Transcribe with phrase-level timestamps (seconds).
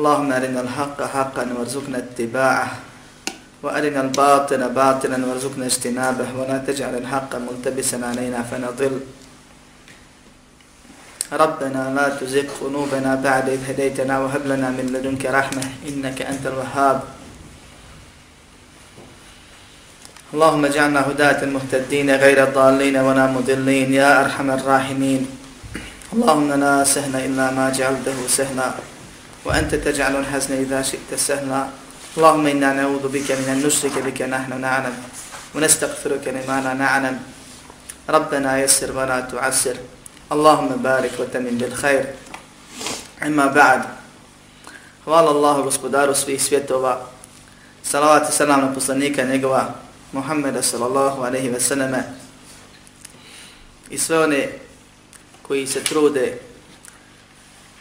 [0.00, 2.68] اللهم أرنا الحق حقا وارزقنا اتباعه
[3.62, 8.94] وأرنا الباطل باطلا وارزقنا اجتنابه ولا تجعل الحق ملتبسا علينا فنضل.
[11.32, 16.98] ربنا لا تزغ قلوبنا بعد إذ هديتنا وهب لنا من لدنك رحمة إنك أنت الوهاب.
[20.34, 25.22] اللهم اجعلنا هداة المهتدين غير الضالين ولا مضلين يا أرحم الراحمين.
[26.12, 28.89] اللهم لا سهل إلا ما جعلته سهلا.
[29.45, 31.67] وأنت تجعل الحزن إذا شئت سهلا
[32.17, 34.95] اللهم إنا نعوذ بك من أن نشرك بك نحن نعلم
[35.55, 37.19] ونستغفرك لما لا نعلم
[38.09, 39.77] ربنا يسر ولا تعسر
[40.31, 42.05] اللهم بارك وتمن بالخير
[43.23, 43.83] أما بعد
[45.05, 47.05] Hvala Allahu gospodaru svih svjetova.
[47.83, 49.73] Salavat i salam na poslanika njegova
[50.11, 52.03] Muhammeda sallallahu alaihi ve selleme
[53.89, 54.49] i sve one
[55.41, 56.37] koji se trude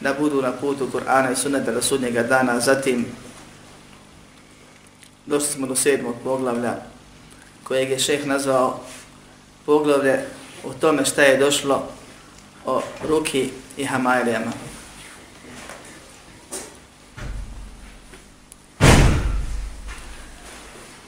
[0.02, 2.60] da budu na putu Kur'ana i sunneta do sudnjega dana.
[2.60, 3.06] Zatim
[5.26, 6.76] došli smo do sedmog poglavlja
[7.64, 8.80] kojeg je šeh nazvao
[9.66, 10.26] poglavlje
[10.64, 11.84] o tome šta je došlo
[12.66, 14.52] o ruki i hamajlijama.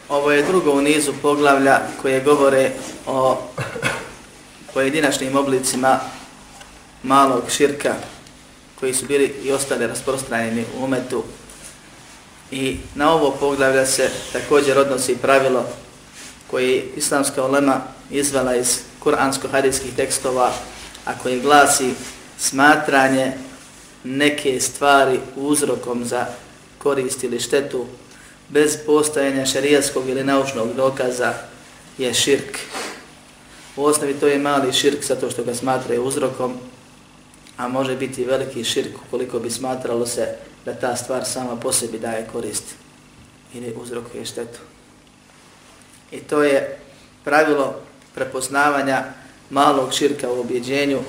[0.09, 2.71] Ovo je drugo u nizu poglavlja koje govore
[3.07, 3.37] o
[4.73, 5.99] pojedinačnim oblicima
[7.03, 7.93] malog širka
[8.81, 11.23] koji su bili i ostali rasprostranjeni u umetu.
[12.51, 15.65] I na ovo poglavlja se također odnosi pravilo
[16.47, 20.53] koji islamska ulema izvela iz kuransko-hadijskih tekstova,
[21.05, 21.93] a koji glasi
[22.39, 23.33] smatranje
[24.03, 26.25] neke stvari uzrokom za
[26.77, 27.85] korist ili štetu
[28.49, 31.33] bez postojanja šarijaskog ili naučnog dokaza
[31.97, 32.57] je širk.
[33.75, 36.57] U osnovi to je mali širk zato što ga smatraju uzrokom,
[37.61, 40.35] a može biti veliki širk koliko bi smatralo se
[40.65, 42.63] da ta stvar sama po sebi daje korist
[43.53, 44.59] ili uzrokuje štetu.
[46.11, 46.79] I to je
[47.23, 47.75] pravilo
[48.15, 49.03] prepoznavanja
[49.49, 50.99] malog širka u objeđenju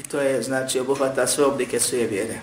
[0.00, 2.40] i to je znači obuhvata sve oblike svoje vjere.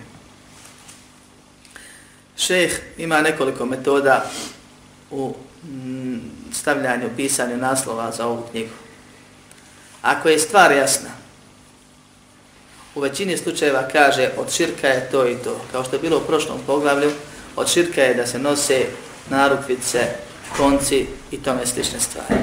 [2.37, 4.29] Šeh ima nekoliko metoda
[5.11, 6.19] u mm,
[6.53, 8.73] stavljanju, pisanju naslova za ovu knjigu.
[10.01, 11.18] Ako je stvar jasna,
[12.99, 15.55] u većini slučajeva kaže od širka je to i to.
[15.71, 17.11] Kao što je bilo u prošlom poglavlju,
[17.55, 18.85] od širka je da se nose
[19.29, 19.99] narukvice,
[20.57, 22.41] konci i tome slične stvari.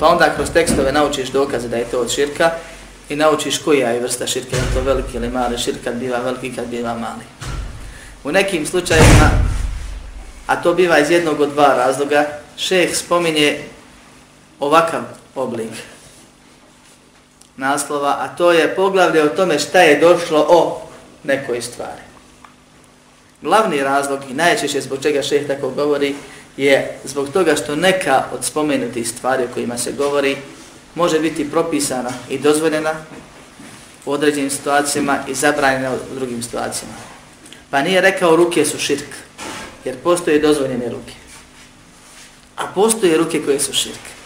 [0.00, 2.50] Pa onda kroz tekstove naučiš dokaze da je to od širka
[3.08, 6.54] i naučiš koja je vrsta širka, je to veliki ili mali širk, kad biva veliki,
[6.54, 7.24] kad biva mali.
[8.24, 9.30] U nekim slučajevima,
[10.46, 13.58] a to biva iz jednog od dva razloga, šeh spominje
[14.60, 15.02] ovakav
[15.34, 15.70] oblik
[17.58, 20.82] naslova, a to je poglavlje o tome šta je došlo o
[21.24, 22.02] nekoj stvari.
[23.42, 26.14] Glavni razlog i najčešće zbog čega šeh tako govori
[26.56, 30.36] je zbog toga što neka od spomenutih stvari o kojima se govori
[30.94, 32.94] može biti propisana i dozvoljena
[34.06, 36.94] u određenim situacijama i zabranjena u drugim situacijama.
[37.70, 39.14] Pa nije rekao ruke su širk,
[39.84, 41.12] jer postoje dozvoljene ruke.
[42.56, 44.17] A postoje ruke koje su širk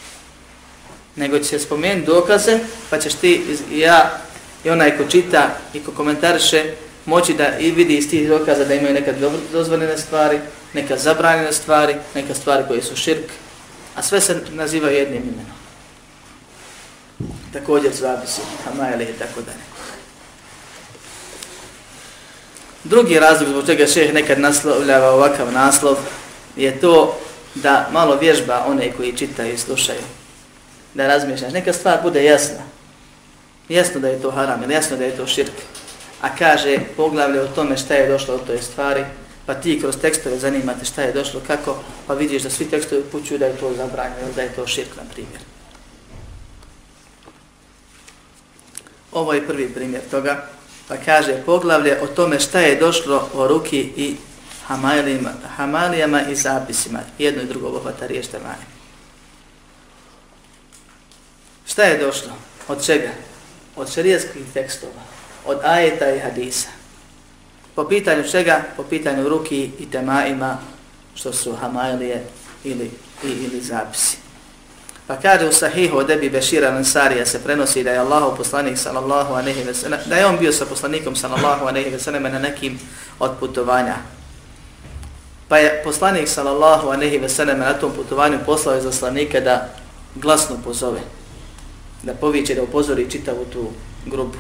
[1.17, 2.59] nego će spomenuti dokaze,
[2.91, 4.21] pa ćeš ti i ja
[4.65, 6.65] i onaj ko čita i ko komentariše
[7.07, 9.13] moći da i vidi iz tih dokaza da imaju neka
[9.53, 10.41] dozvoljene stvari,
[10.73, 13.31] neka zabranjene stvari, neka stvari koje su širk,
[13.95, 15.53] a sve se naziva jednim imenom.
[17.53, 19.73] Također zvabisi, hamajali i tako dalje.
[22.85, 25.97] Drugi razlog zbog čega šeh nekad naslovljava ovakav naslov
[26.57, 27.19] je to
[27.55, 30.01] da malo vježba one koji čitaju i slušaju
[30.95, 31.53] da razmišljaš.
[31.53, 32.63] Neka stvar bude jasna.
[33.69, 35.53] Jasno da je to haram ili jasno da je to širk.
[36.21, 39.05] A kaže poglavlje o tome šta je došlo od toj stvari,
[39.47, 43.39] pa ti kroz tekstove zanimate šta je došlo, kako, pa vidiš da svi tekstovi pućuju
[43.39, 45.41] da je to zabranjeno ili da je to širk, na primjer.
[49.13, 50.47] Ovo je prvi primjer toga,
[50.89, 54.17] pa kaže poglavlje o tome šta je došlo o ruki i
[55.57, 56.99] hamalijama i zapisima.
[57.19, 58.82] Jedno i drugo obuhvata riješta temanje.
[61.73, 62.33] Šta je došlo?
[62.69, 63.09] Od čega?
[63.77, 65.03] Od šarijetskih tekstova,
[65.47, 66.69] od ajeta i hadisa.
[67.75, 68.63] Po pitanju čega?
[68.77, 70.59] Po pitanju ruki i temaima,
[71.15, 72.25] što su hamajlije
[72.65, 72.91] ili,
[73.25, 74.17] i, ili zapisi.
[75.07, 79.35] Pa kaže u sahihu od Ebi Bešira Lansarija se prenosi da je Allah poslanik sallallahu
[79.35, 82.79] anehi ve sallam, da je on bio sa poslanikom sallallahu anehi ve sallam na nekim
[83.19, 83.97] od putovanja.
[85.49, 89.69] Pa je poslanik sallallahu anehi ve sallam na tom putovanju poslao je zaslanike da
[90.15, 91.01] glasno pozove,
[92.03, 93.71] da poviće, da upozori čitavu tu
[94.07, 94.39] grupu.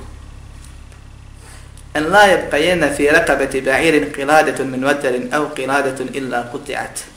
[1.94, 7.12] En la jebqajena fi rakabeti ba'irin qiladetun min vaterin aw qiladetun illa quti'at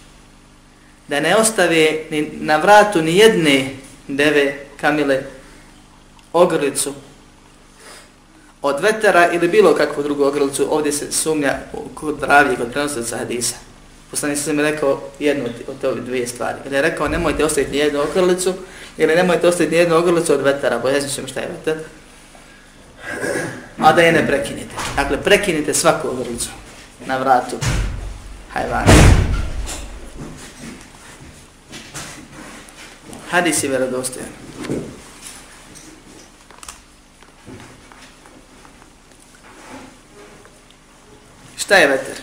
[1.08, 3.70] da ne ostave ni na vratu ni jedne
[4.08, 5.24] deve kamile
[6.34, 6.94] ogrlicu
[8.62, 11.58] od vetera ili bilo kakvu drugu ogrlicu, ovdje se sumnja
[11.94, 13.56] kod ravije, kod prenosica hadisa.
[14.12, 16.58] Poslanik sam mi rekao jednu od ove dvije stvari.
[16.66, 18.54] Ili je rekao nemojte ostaviti ni jednu ogrlicu,
[18.98, 21.84] ili nemojte ostaviti ni jednu ogrlicu od vetara, bo jesim ćemo šta je vetar.
[23.78, 24.76] A da je ne prekinite.
[24.96, 26.50] Dakle, prekinite svaku ogrlicu
[27.06, 27.58] na vratu
[28.54, 28.92] hajvana.
[33.30, 34.30] Hadis je vjerodostojan.
[41.58, 42.16] Šta je veter?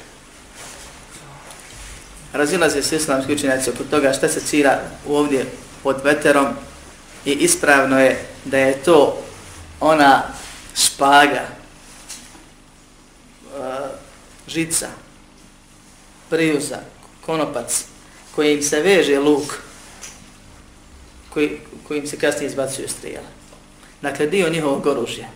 [2.33, 5.47] Razilaze se islamski učenjaci oko toga šta se cira ovdje
[5.83, 6.47] pod veterom
[7.25, 9.23] i ispravno je da je to
[9.81, 10.23] ona
[10.77, 11.49] špaga,
[14.49, 14.89] žica,
[16.31, 16.79] prijuza,
[17.27, 17.85] konopac,
[18.35, 19.59] kojim se veže luk,
[21.31, 23.29] koji, kojim se kasnije izbacuju strijela.
[24.03, 25.29] Dakle, dio njihovog oružja,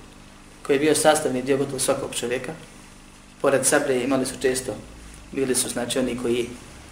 [0.63, 2.53] koji je bio sastavni dio gotovo svakog čovjeka,
[3.41, 4.75] pored sabre imali su često,
[5.33, 6.49] bili su znači oni koji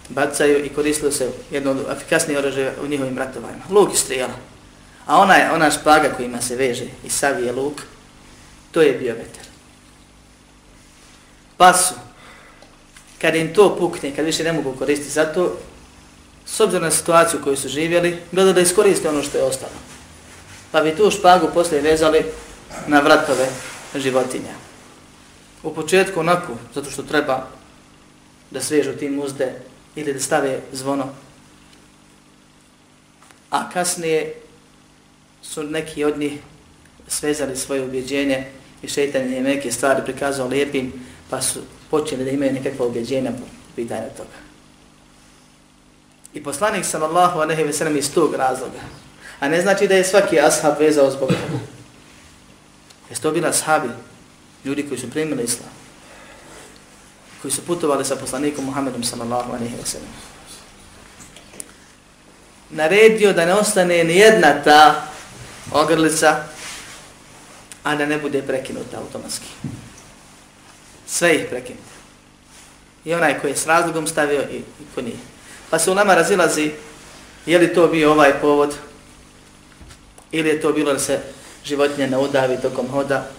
[0.09, 3.63] bacaju i koristilo se jedno od efikasnijih oružja u njihovim ratovanjima.
[3.69, 4.33] Luk i strijela.
[5.05, 7.81] A ona, je, ona špaga kojima se veže i savije luk,
[8.71, 9.45] to je bio veter.
[11.57, 11.93] Pa su,
[13.21, 15.57] kad im to pukne, kad više ne mogu koristiti za to,
[16.45, 19.71] s obzirom na situaciju koju su živjeli, gledali da iskoriste ono što je ostalo.
[20.71, 22.25] Pa bi tu špagu poslije vezali
[22.87, 23.47] na vratove
[23.95, 24.53] životinja.
[25.63, 27.47] U početku onako, zato što treba
[28.51, 29.53] da svežu tim uzde
[29.95, 31.07] ili da stave zvono.
[33.49, 34.33] A kasnije
[35.41, 36.39] su neki od njih
[37.07, 38.47] svezali svoje ubjeđenje
[38.81, 40.93] i šeitanje neke stvari prikazao lijepim,
[41.29, 41.59] pa su
[41.91, 43.45] počeli da imaju nekakva ubjeđenja po
[43.75, 44.37] pitanju toga.
[46.33, 48.79] I poslanik sallallahu alejhi ve sellem iz tog razloga.
[49.39, 51.59] A ne znači da je svaki ashab vezao zbog toga.
[53.09, 53.89] Jesu to bila ashabi,
[54.65, 55.69] ljudi koji su primili islam,
[57.45, 60.09] koji su putovali sa poslanikom Muhammedom sallallahu alejhi ve sellem.
[62.69, 65.05] Naredio da ne ostane ni jedna ta
[65.71, 66.43] ogrlica,
[67.83, 69.45] a da ne bude prekinuta automatski.
[71.07, 71.93] Sve ih prekinuti.
[73.05, 75.17] I onaj koji je s razlogom stavio i, i ko nije.
[75.69, 76.71] Pa se u nama razilazi
[77.45, 78.75] je li to bio ovaj povod
[80.31, 81.19] ili je to bilo da se
[81.65, 83.29] životinje ne udavi tokom hoda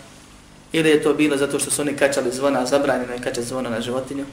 [0.73, 3.81] ili je to bilo zato što su oni kačali zvona, zabranjeno je kačati zvona na
[3.81, 4.25] životinju.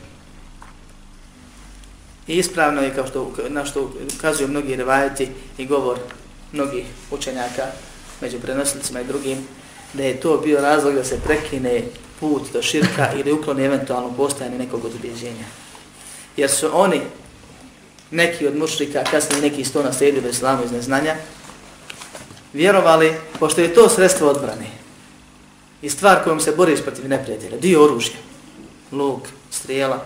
[2.28, 5.28] I ispravno je kao što, na što ukazuju mnogi revajeti
[5.58, 6.00] i govor
[6.52, 7.64] mnogih učenjaka
[8.22, 9.48] među prenosnicima i drugim,
[9.94, 11.82] da je to bio razlog da se prekine
[12.20, 15.46] put do širka ili ukloni eventualno postajanje nekog odobjeđenja.
[16.38, 17.02] Jer su oni
[18.12, 21.16] neki od mušrika, kasnije neki sto naslijedili u islamu iz neznanja,
[22.54, 24.83] vjerovali, pošto je to sredstvo odbrane
[25.84, 28.16] i stvar kojom se boriš protiv neprijatelja, dio oružja,
[28.92, 30.06] luk, strijela.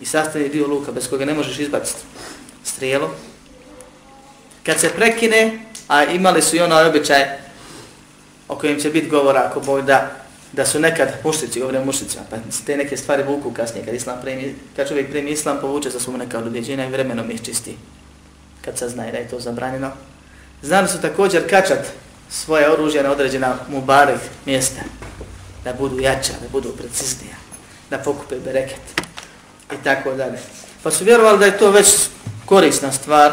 [0.00, 2.00] I sastavni dio luka bez koga ne možeš izbaciti
[2.64, 3.14] strijelo,
[4.62, 7.24] kad se prekine, a imali su i ono običaj
[8.48, 12.36] o kojem će biti govora ako boj da da su nekad mušnici, govorim mušnicima, pa
[12.66, 16.18] te neke stvari vuku kasnije, kad, islam primi, kad čovjek primi islam, povuče za svom
[16.18, 17.76] neka odobjeđenja i vremenom ih čisti,
[18.64, 19.90] kad se znaje da je to zabranjeno.
[20.62, 21.86] Znam su također kačat
[22.30, 24.80] svoje oružje na određena mubarek mjesta,
[25.64, 27.34] da budu jača, da budu preciznija,
[27.90, 28.80] da pokupe bereket
[29.72, 30.38] i tako dalje.
[30.82, 31.86] Pa su vjerovali da je to već
[32.46, 33.32] korisna stvar,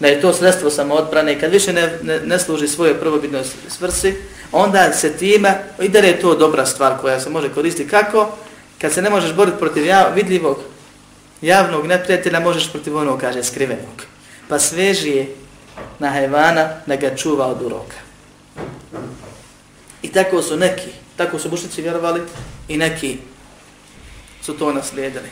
[0.00, 4.14] da je to sredstvo samoodbrane i kad više ne, ne, ne služi svoje prvobitnoj svrsi,
[4.52, 8.36] onda se time, i da je to dobra stvar koja se može koristiti, kako?
[8.80, 10.58] Kad se ne možeš boriti protiv jav, vidljivog
[11.40, 14.02] javnog neprijatelja, možeš protiv onog, kaže, skrivenog.
[14.48, 15.34] Pa sveži je
[15.98, 17.96] na hajvana da ga čuva od uroka.
[20.02, 22.22] I tako su neki, tako su mušnici vjerovali
[22.68, 23.18] i neki
[24.42, 25.28] su to naslijedili.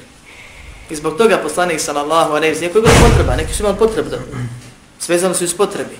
[0.90, 4.10] I zbog toga poslanik sallallahu alejhi ve sellem, koji je potreba, neki su imali potrebu
[4.10, 4.18] da
[4.98, 5.96] svezano su iz potrebi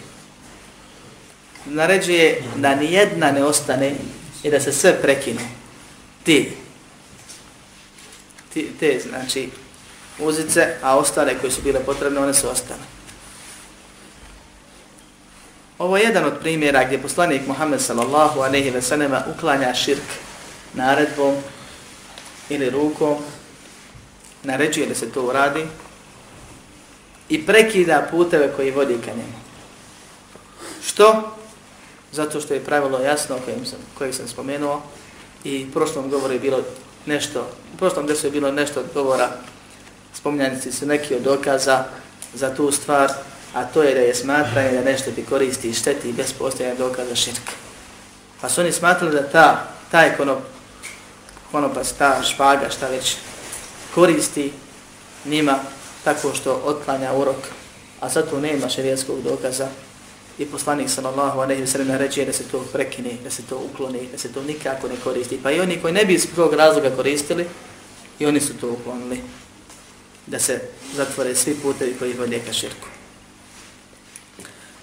[1.64, 3.94] naređuje da ni jedna ne ostane
[4.42, 5.40] i da se sve prekine.
[6.24, 6.52] Ti,
[8.54, 8.70] Ti.
[8.80, 9.48] te znači
[10.18, 12.80] uzice, a ostale koje su bile potrebne, one su ostale.
[15.82, 20.02] Ovo je jedan od primjera gdje poslanik Muhammed sallallahu aleyhi ve sallama uklanja širk
[20.74, 21.34] naredbom
[22.48, 23.16] ili rukom,
[24.42, 25.66] naređuje da se to uradi
[27.28, 29.38] i prekida puteve koji vodi ka njemu.
[30.86, 31.34] Što?
[32.12, 34.82] Zato što je pravilo jasno kojim sam, kojeg sam spomenuo
[35.44, 36.60] i u prošlom govoru je bilo
[37.06, 37.40] nešto,
[37.74, 39.30] u prošlom desu je bilo nešto od govora,
[40.14, 41.84] spominjanici su neki od dokaza
[42.34, 43.12] za tu stvar,
[43.54, 47.14] a to je da je smatranje da nešto ti koristi i šteti bez postojanja dokaza
[47.14, 47.52] širka.
[48.40, 50.38] Pa su oni smatrali da ta, taj konop,
[51.52, 53.16] konopac, ta špaga, šta već
[53.94, 54.52] koristi
[55.25, 55.59] njima
[56.04, 57.37] tako što otklanja urok,
[58.00, 59.68] a za to nema šerijetskog dokaza
[60.38, 64.09] i poslanik sallallahu alejhi ve sellem reče da se to prekine, da se to ukloni,
[64.12, 65.40] da se to nikako ne koristi.
[65.42, 67.47] Pa i oni koji ne bi iz prvog razloga koristili,
[68.18, 69.21] i oni su to uklonili
[70.26, 70.61] da se
[70.94, 72.88] zatvore svi putevi koji vode ka širku.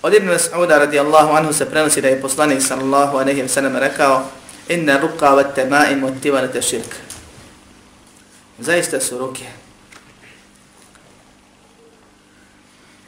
[0.02, 4.30] Od Ibn Mas'uda radijallahu anhu se prenosi da je poslanik sallallahu alejhi ve sellem rekao
[4.68, 6.96] inna ruqa wa tama'im wa tiwalat shirk.
[8.60, 9.46] Zaista su ruke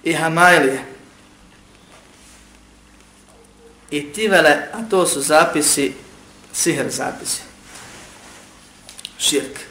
[0.04, 0.84] i hamajlije
[3.92, 5.94] i tivele, a to su zapisi,
[6.54, 7.42] sihr zapisi.
[9.18, 9.71] Širk.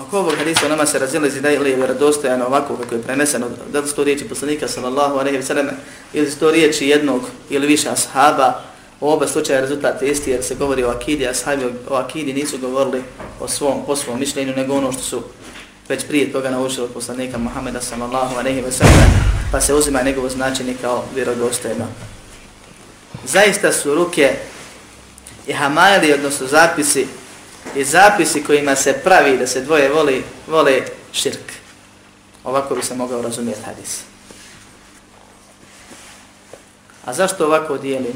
[0.00, 3.80] Oko ovog hadisa nama se razilazi da li je vjerodostojano ovako kako je preneseno, da
[3.80, 5.66] li su to riječi poslanika sallallahu alaihi wa sallam,
[6.12, 8.62] ili su to riječi jednog ili više ashaba,
[9.00, 12.58] u oba slučaja rezultat je isti jer se govori o akidi, ashabi o akidi nisu
[12.58, 13.02] govorili
[13.40, 15.22] o svom, po svom mišljenju, nego ono što su
[15.88, 19.10] već prije toga naučili od poslanika Muhammeda sallallahu alaihi wa sallam,
[19.52, 21.86] pa se uzima njegovo značenje kao vjerodostojno.
[23.24, 24.34] Zaista su ruke
[25.46, 27.06] i hamali, odnosno zapisi,
[27.74, 31.52] i zapisi kojima se pravi da se dvoje voli, vole širk.
[32.44, 34.00] Ovako bi se mogao razumijeti hadis.
[37.04, 38.14] A zašto ovako dijelim?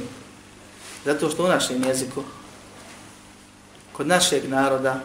[1.04, 2.22] Zato što u našem jeziku,
[3.92, 5.00] kod našeg naroda,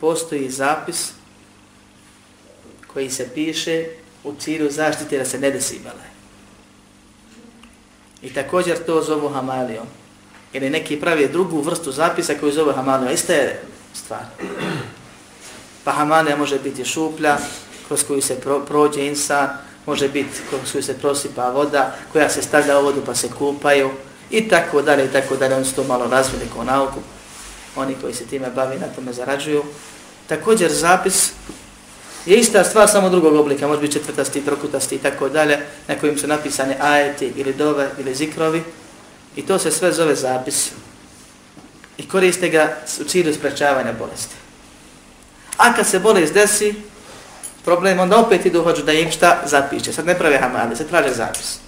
[0.00, 1.12] postoji zapis
[2.86, 3.86] koji se piše
[4.24, 6.12] u cilju zaštite da se ne desi bele.
[8.22, 9.86] I također to zovu hamalijom.
[10.52, 13.12] Ili neki pravi drugu vrstu zapisa koju zove hamalija.
[13.12, 13.62] Ista je
[13.94, 14.20] stvar.
[15.84, 17.38] Pa hamalija može biti šuplja
[17.88, 19.48] kroz koju se pro, prođe insan,
[19.86, 23.90] može biti kroz koju se prosipa voda, koja se stavlja u vodu pa se kupaju
[24.30, 25.54] i tako dalje i tako dalje.
[25.54, 27.00] Oni su to malo razvili kao nauku.
[27.76, 29.64] Oni koji se time bavi na tome zarađuju.
[30.26, 31.32] Također zapis
[32.26, 36.18] je ista stvar samo drugog oblika, može biti četvrtasti, trokutasti i tako dalje, na kojim
[36.18, 38.62] su napisane ajeti ili dove ili zikrovi.
[39.36, 40.70] I to se sve zove zapis.
[41.98, 44.34] I koriste ga u cilju sprečavanja bolesti.
[45.56, 46.74] A kad se bolest desi,
[47.64, 49.92] problem onda opet idu hođu da im šta zapiše.
[49.92, 51.58] Sad ne prave hamali, se traže zapis.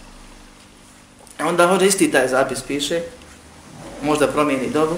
[1.41, 3.01] Onda hođa isti taj zapis piše,
[4.03, 4.97] možda promijeni dobu.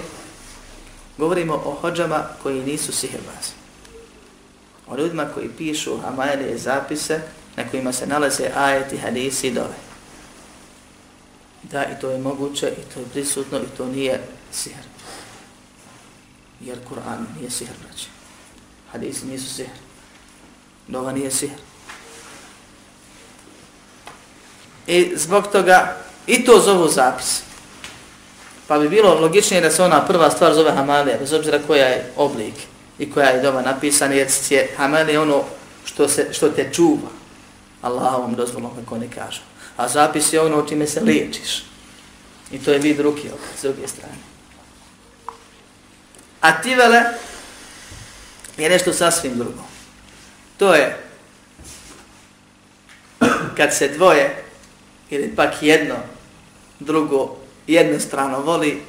[1.19, 3.67] Govorimo o hođama koji nisu sihirbazi
[4.89, 7.21] o ljudima koji pišu hamajlije zapise
[7.57, 9.86] na kojima se nalaze ajeti, hadisi i dove.
[11.71, 14.21] Da, i to je moguće, i to je prisutno, i to nije
[14.53, 14.83] sihr.
[16.61, 18.07] Jer Kur'an nije sihr, braće.
[18.93, 19.71] Hadisi nisu sihr.
[20.89, 21.59] Nova nije sihr.
[24.87, 25.97] I zbog toga,
[26.27, 27.43] i to zovu zapis.
[28.67, 32.13] Pa bi bilo logičnije da se ona prva stvar zove hamalija, bez obzira koja je
[32.17, 32.55] oblik
[32.99, 35.45] i koja je doma napisana, jer je hamalija ono
[35.85, 37.09] što, se, što te čuva.
[37.83, 39.41] Allahovom dozvolom, kako oni kažu.
[39.77, 41.65] A zapis je ono čime se liječiš.
[42.51, 44.15] I to je vid ruke s druge strane.
[46.41, 47.03] A tivele
[48.57, 49.63] je nešto sasvim drugo.
[50.59, 50.97] To je
[53.57, 54.45] kad se dvoje
[55.11, 55.95] ili pak jedno
[56.81, 58.83] drugo jednostrano voli,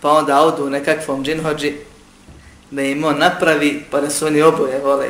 [0.00, 1.74] pa onda odu nekakvom džinhođi
[2.70, 5.08] da im on napravi pa da su oni oboje vole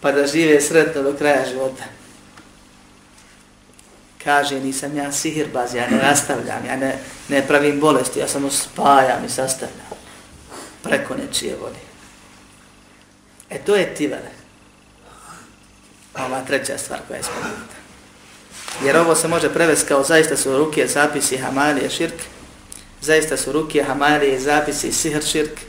[0.00, 1.84] pa da žive sretno do kraja života.
[4.24, 6.98] Kaže, nisam ja sihirbaz, ja ne rastavljam, ja ne,
[7.28, 9.86] ne pravim bolesti, ja samo spajam i sastavljam
[10.82, 11.78] preko nečije vode.
[13.50, 14.30] E to je tivele.
[16.14, 17.80] Ova treća stvar koja je spomenuta.
[18.84, 22.22] Jer ovo se može prevesti kao zaista su ruke zapisi hamalije širk,
[23.00, 25.60] zaista su ruke hamalije zapisi sihr širk,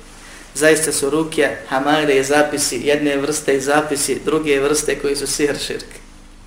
[0.54, 5.88] zaista su ruke Hamalije zapisi jedne vrste i zapisi druge vrste koji su sihr širk.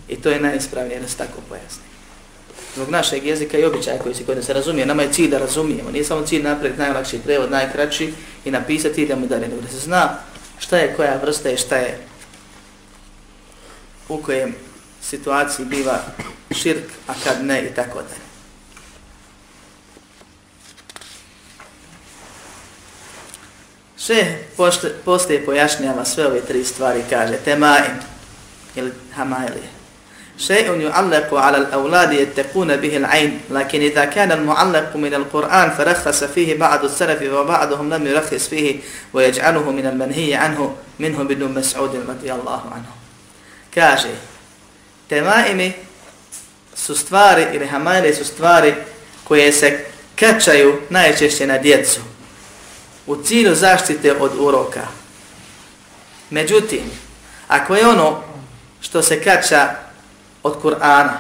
[0.09, 1.94] I to je najispravnije da se tako pojasni
[2.75, 5.91] zbog našeg jezika i običaja koji se kod nas razumije, nama je cilj da razumijemo,
[5.91, 8.13] nije samo cilj napraviti najlakši prevod, najkraći
[8.45, 10.19] i napisati i idemo dalje, nego da se zna
[10.59, 11.99] šta je koja vrsta i šta je
[14.09, 14.55] u kojem
[15.03, 15.99] situaciji biva
[16.51, 18.25] širk, a kad ne i tako dalje.
[23.99, 24.39] Še
[25.05, 27.93] poslije pojašnjava sve ove tri stvari, kaže temaim
[28.77, 29.74] ili hamailije.
[30.38, 36.58] شيء يعلق على الأولاد يتقون به العين لكن إذا كان المعلق من القرآن فرخص فيه
[36.58, 38.80] بعض السلف وبعضهم لم يرخص فيه
[39.14, 42.90] ويجعله من المنهي عنه منه بن مسعود رضي الله عنه
[43.72, 44.16] كاجي
[45.10, 45.72] تمائمي
[46.86, 48.74] su stvari ili hamajle su stvari
[49.24, 49.86] koje se
[50.16, 52.00] kačaju najčešće na djecu
[53.08, 54.88] u cilju zaštite od uroka.
[56.30, 56.92] Međutim,
[57.48, 58.24] ako je ono
[58.82, 59.83] što se kača
[60.45, 61.17] od Kur'ana.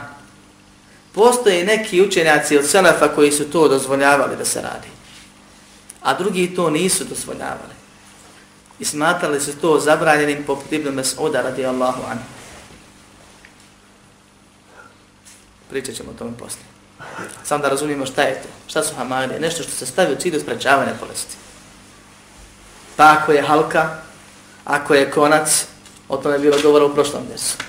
[1.12, 4.88] Postoje neki učenjaci od Selefa koji su to dozvoljavali da se radi.
[6.02, 7.74] A drugi to nisu dozvoljavali.
[8.78, 12.24] I smatrali su to zabranjenim poput Ibn Mas'uda radi Allahu anhu.
[15.70, 16.64] Pričat ćemo o tome poslije.
[17.44, 18.48] Samo da razumijemo šta je to.
[18.66, 19.40] Šta su hamarije?
[19.40, 21.36] Nešto što se stavi u cilju sprečavanja bolesti.
[22.96, 23.96] Pa ako je halka,
[24.64, 25.66] ako je konac,
[26.08, 27.64] o tome je bilo govora u prošlom mjestu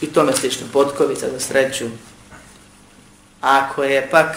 [0.00, 1.86] i tome slično, potkovica za sreću.
[3.40, 4.36] Ako je pak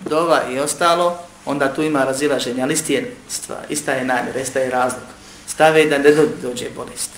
[0.00, 4.60] dova i ostalo, onda tu ima razilaženje, ali isti je stvar, ista je namjer, ista
[4.60, 5.02] je razlog.
[5.46, 6.10] Stave da ne
[6.42, 7.10] dođe bolest.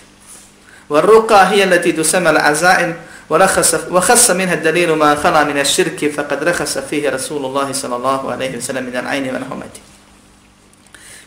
[0.92, 2.94] والرقى هي التي تسمى العزائم
[3.30, 8.32] ورخص وخص منها الدليل ما خلا من الشرك فقد رخص فيه رسول الله صلى الله
[8.32, 9.74] عليه وسلم من العين والهمة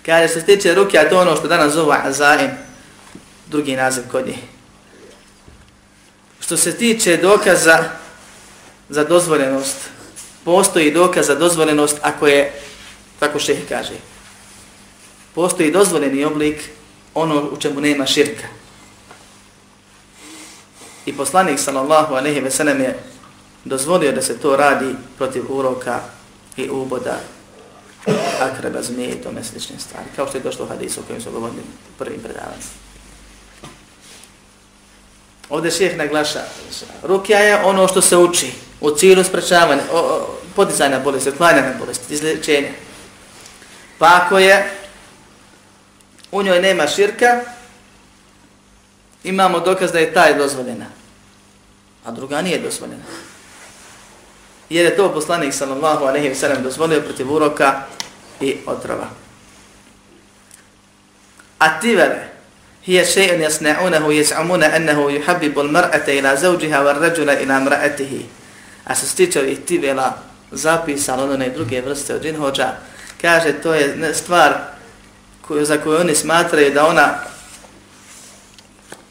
[0.05, 2.51] Kaže se tiče ruke, a to ono što danas zove azaim,
[3.48, 4.38] drugi naziv kod njih.
[6.50, 7.78] Što se tiče dokaza
[8.88, 9.76] za dozvoljenost,
[10.45, 12.52] postoji dokaz za dozvoljenost ako je,
[13.19, 13.95] tako šeh kaže,
[15.35, 16.71] postoji dozvoljeni oblik
[17.14, 18.46] ono u čemu nema širka.
[21.07, 22.98] I poslanik sallallahu alejhi ve sellem je
[23.64, 26.01] dozvolio da se to radi protiv uroka
[26.57, 27.20] i uboda
[28.40, 30.07] akreba zmije i tome slične stvari.
[30.16, 31.62] Kao što je došlo u hadisu o kojem su govorili
[31.98, 32.89] prvim predavanjima.
[35.50, 36.40] Ovdje šeheh naglaša.
[37.02, 39.82] Rukija je ono što se uči u cilju sprečavanja,
[40.56, 42.68] podizanja bolesti, otklanjanja bolesti, izlječenja.
[43.98, 44.70] Pa ako je
[46.32, 47.40] u njoj nema širka,
[49.24, 50.86] imamo dokaz da je taj dozvoljena.
[52.04, 53.04] A druga nije dozvoljena.
[54.70, 57.82] Jer je to poslanik sallallahu alaihi wa sallam dozvolio protiv uroka
[58.40, 59.06] i otrova.
[61.58, 61.96] A ti
[62.89, 68.21] هي شيء يصنعونه يزعمون أنه يحبب المرأة إلى زوجها والرجل إلى امرأته
[68.86, 70.17] A se stiče ovih tibela
[70.51, 72.73] zapisano ono i druge vrste od džinhođa,
[73.21, 74.54] kaže to je stvar
[75.41, 77.13] koju, za koju oni smatraju da ona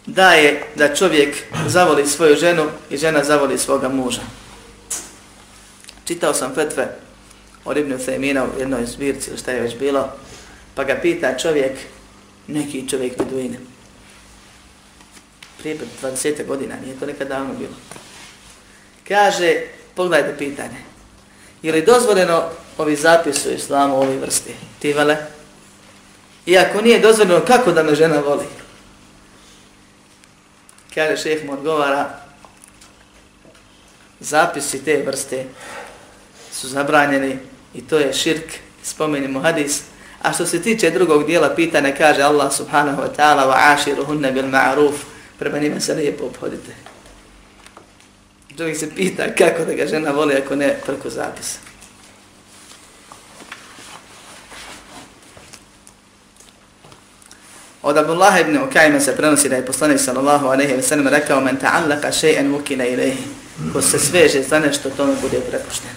[0.07, 1.37] daje da čovjek
[1.67, 4.21] zavoli svoju ženu i žena zavoli svoga muža.
[6.05, 6.89] Čitao sam fetve
[7.65, 10.13] od Ibn Fejmina u jednoj zbirci, šta je već bilo,
[10.75, 11.73] pa ga pita čovjek,
[12.50, 13.58] neki čovjek beduine.
[15.58, 17.74] Prije 20 godina, nije to nekad davno bilo.
[19.08, 19.62] Kaže,
[19.96, 20.78] pogledajte pitanje.
[21.62, 24.54] Je li dozvoljeno ovi zapisi u islamu, ovi vrsti?
[24.80, 25.18] Ti vele?
[26.46, 28.46] I ako nije dozvoljeno, kako da me žena voli?
[30.94, 32.20] Kaže, šef mu odgovara,
[34.20, 35.46] zapisi te vrste
[36.52, 37.38] su zabranjeni
[37.74, 39.82] i to je širk, spomenimo hadis,
[40.22, 44.46] A što se tiče drugog dijela pitanja, kaže Allah subhanahu wa ta'ala wa aširuhunne bil
[44.46, 44.94] ma'ruf,
[45.40, 46.72] prema njima se lijepo obhodite.
[48.58, 51.60] Čovjek se pita kako da ga žena voli ako ne preko zapisa.
[57.82, 61.58] Od Abdullah ibn Ukajma se prenosi da je poslanik sallallahu alaihi wa sallam rekao men
[61.58, 63.24] ta'allaka še'en mukina ilaihi
[63.74, 65.90] ko se sveže za nešto, tome bude prepušten.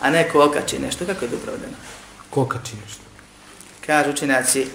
[0.00, 1.52] A ne ko okači nešto, kako je dobro
[2.30, 3.07] Ko okači nešto?
[3.88, 4.66] Kažu učenjaci,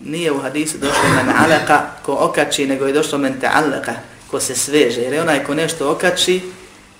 [0.00, 3.94] nije u hadisu došlo men alaka ko okači, nego je došlo men ta'alaka
[4.30, 5.00] ko se sveže.
[5.00, 6.40] Jer je onaj ko nešto okači,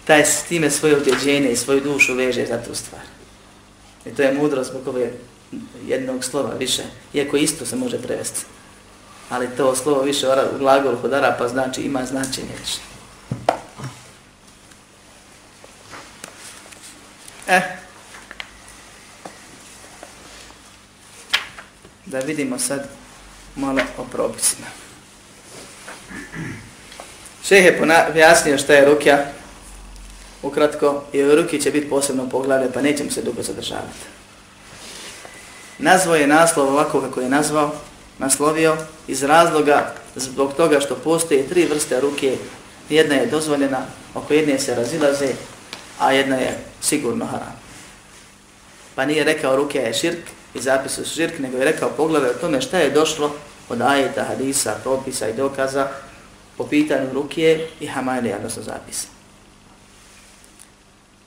[0.05, 3.03] taj s time svoje objeđenje i svoju dušu veže za tu stvar.
[4.07, 5.11] I to je mudro zbog ove
[5.87, 6.83] jednog slova više,
[7.14, 8.44] iako isto se može prevesti.
[9.31, 12.79] Ali to slovo više u glagolu hodara pa znači ima značenje više.
[17.49, 17.80] Eh,
[22.11, 22.88] da vidimo sad
[23.57, 24.66] malo o propisima.
[27.44, 27.79] Šeh je
[28.12, 29.27] pojasnio šta je rukja
[30.42, 33.99] ukratko, i ove ruke će biti posebno poglavlje, pa nećemo se dugo zadržavati.
[35.79, 37.73] Nazvo je naslov ovako kako je nazvao,
[38.18, 38.77] naslovio,
[39.09, 42.37] iz razloga zbog toga što postoje tri vrste ruke,
[42.88, 45.29] jedna je dozvoljena, oko jedne se razilaze,
[45.99, 47.61] a jedna je sigurno haram.
[48.94, 52.61] Pa nije rekao ruke je širk i zapisu širk, nego je rekao pogledaj o tome
[52.61, 53.35] šta je došlo
[53.69, 55.89] od ajeta, hadisa, propisa i dokaza
[56.59, 59.09] po pitanju rukije i hamajlija, odnosno zapisa.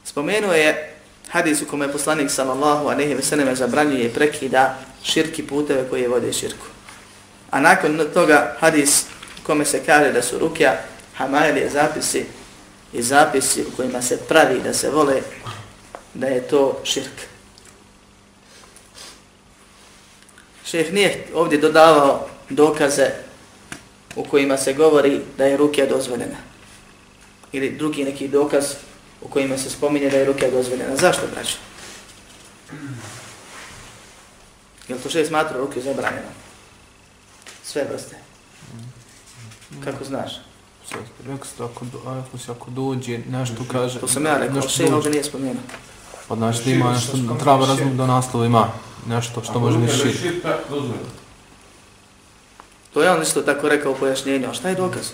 [0.04, 0.94] Spomenuo je
[1.30, 6.34] hadis u kome poslanik sallallahu a nehi veseleme zabranjuje i prekida širki puteve koje vode
[6.34, 6.66] širku.
[7.52, 9.06] A nakon toga hadis
[9.42, 10.78] u kome se kaže da su rukja,
[11.16, 12.26] hamajlije, zapisi
[12.94, 15.22] i zapisi u kojima se pravi da se vole
[16.14, 17.33] da je to širk.
[20.66, 23.10] Šeh nije ovdje dodavao dokaze
[24.16, 26.38] u kojima se govori da je rukija dozvoljena.
[27.52, 28.66] Ili drugi neki dokaz
[29.22, 30.96] u kojima se spominje da je rukija dozvoljena.
[30.96, 31.58] Zašto, braćo?
[34.88, 36.28] Je li to šeh smatra rukiju zabranjeno?
[37.64, 38.16] Sve vrste.
[39.84, 40.32] Kako znaš?
[41.26, 44.00] Rekao ste, ako, ako, se ako dođe nešto kaže...
[44.00, 45.64] To sam ja rekao, šeh ovdje nije spomenuo.
[46.28, 48.72] Pa znači da ima nešto, treba razumiti da naslov ima
[49.08, 50.42] nešto što može biti širi.
[52.94, 55.12] To je on isto tako rekao u pojašnjenju, a šta je dokaz?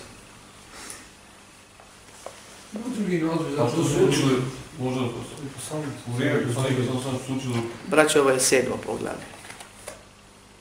[7.88, 9.24] Braće, ovo je sedmo poglavlje.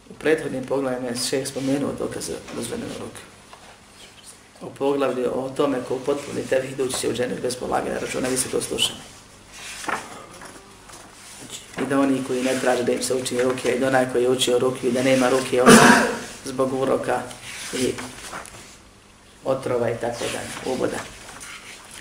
[0.10, 3.22] U prethodnim poglavljima je šeh spomenuo dokaze dozvoljene ruke.
[4.62, 8.38] U poglavlju o tome ko potpuni tevih dući se u džene bez polaganja računa, vi
[8.38, 9.09] se to slušali
[11.82, 14.24] i da oni koji ne traže da im se uči ruke i da onaj koji
[14.24, 15.70] je učio ruke i da nema ruke on
[16.46, 17.22] zbog uroka
[17.74, 17.94] i
[19.46, 20.98] otrova i tako dalje, uboda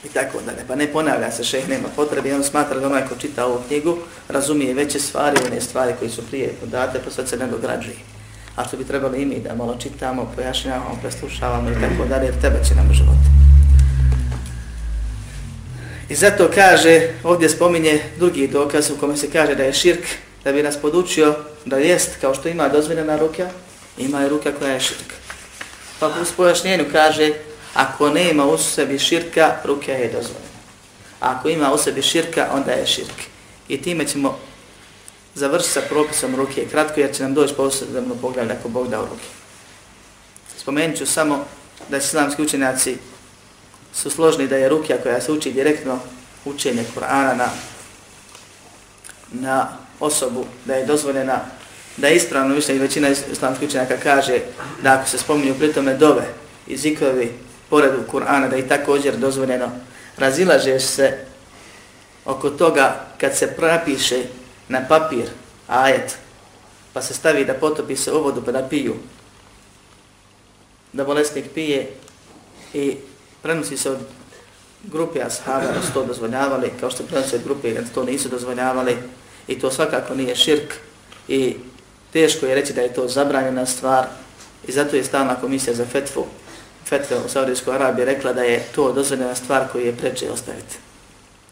[0.05, 0.65] i tako dalje.
[0.69, 3.99] Pa ne ponavlja se šeh, nema potrebe on smatra da onaj ko čita ovu knjigu
[4.29, 7.97] razumije veće stvari, one stvari koji su prije podate, pa sad se ne dograđuje.
[8.57, 12.41] A što bi trebalo i mi da malo čitamo, pojašnjavamo, preslušavamo i tako dalje, jer
[12.41, 13.38] tebe će nam u životu.
[16.09, 20.05] I zato kaže, ovdje spominje drugi dokaz u kome se kaže da je širk,
[20.45, 23.51] da bi nas podučio da jest kao što ima dozvoljena ruka,
[23.99, 25.13] ima i ruka koja je širk.
[26.01, 27.33] Pa u spojašnjenju kaže,
[27.75, 30.49] ako ne ima u sebi širka, ruka je dozvoljena.
[31.21, 33.19] A ako ima u sebi širka, onda je širk.
[33.69, 34.39] I time ćemo
[35.35, 39.29] završiti sa propisom ruke kratko, jer će nam doći posebno pogled ako Bog dao ruke.
[40.59, 41.45] Spomenut ću samo
[41.89, 42.97] da islamski učenjaci
[44.03, 45.99] su složni da je rukja koja se uči direktno
[46.45, 47.49] učenje Kur'ana na,
[49.33, 49.69] na
[50.01, 51.41] osobu, da je dozvoljena,
[51.97, 54.41] da je ispravno više i većina islamskih učenjaka kaže
[54.83, 56.27] da ako se spominju pritome dove
[56.67, 57.33] i zikrovi
[57.71, 59.71] pored Kur'ana, da je također dozvoljeno,
[60.17, 61.19] razilaže se
[62.25, 64.23] oko toga kad se prapiše
[64.69, 65.27] na papir
[65.69, 66.19] ajet,
[66.93, 68.95] pa se stavi da potopi se u vodu pa da piju,
[70.93, 71.91] da bolesnik pije
[72.75, 72.97] i
[73.43, 73.99] prenosi se od
[74.85, 78.97] grupe ashaba da su to dozvoljavali, kao što prenosi od grupe da to nisu dozvoljavali
[79.49, 80.75] i to svakako nije širk
[81.29, 81.57] i
[82.13, 84.07] teško je reći da je to zabranjena stvar
[84.69, 86.27] i zato je stalna komisija za fetvu
[86.89, 90.77] fetve u Saudijskoj Arabiji rekla da je to dozvoljena stvar koju je preče ostaviti.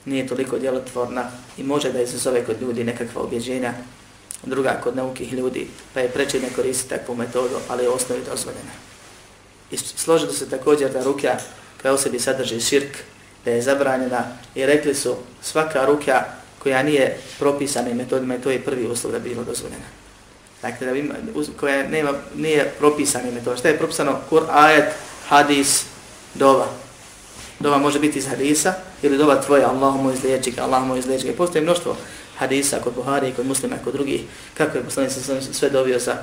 [0.04, 3.74] Nije toliko djelotvorna i može da izazove kod ljudi nekakva objeđenja,
[4.42, 8.72] druga kod naukih ljudi, pa je preče ne koristiti takvu metodu, ali je osnovi dozvoljena.
[9.70, 11.38] I složilo se također da rukja
[11.86, 12.96] koja u sebi sadrži širk,
[13.44, 16.24] da je zabranjena i rekli su svaka ruka
[16.58, 19.84] koja nije propisana metodima i to je prvi uslov da bi bilo dozvoljena.
[20.62, 21.10] Dakle, da bi,
[21.60, 23.56] koja nema, nije propisana metodima.
[23.56, 24.18] Šta je propisano?
[24.28, 24.84] Kur, ajet,
[25.28, 25.84] hadis,
[26.34, 26.66] dova.
[27.60, 31.26] Dova može biti iz hadisa ili dova tvoja, Allahu moj izliječi ga, Allahu moj izliječi
[31.26, 31.32] ga.
[31.32, 31.96] Postoje mnoštvo
[32.38, 34.20] hadisa kod Buhari, kod muslima, kod drugih,
[34.54, 35.12] kako je poslanik
[35.52, 36.16] sve dovio za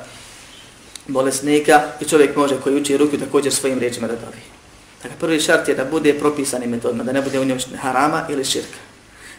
[1.08, 4.53] bolesnika i čovjek može koji uči ruku također svojim riječima da dovi.
[5.04, 8.46] Dakle, prvi šart je da bude propisani metodima, da ne bude u njom harama ili
[8.46, 8.80] širka.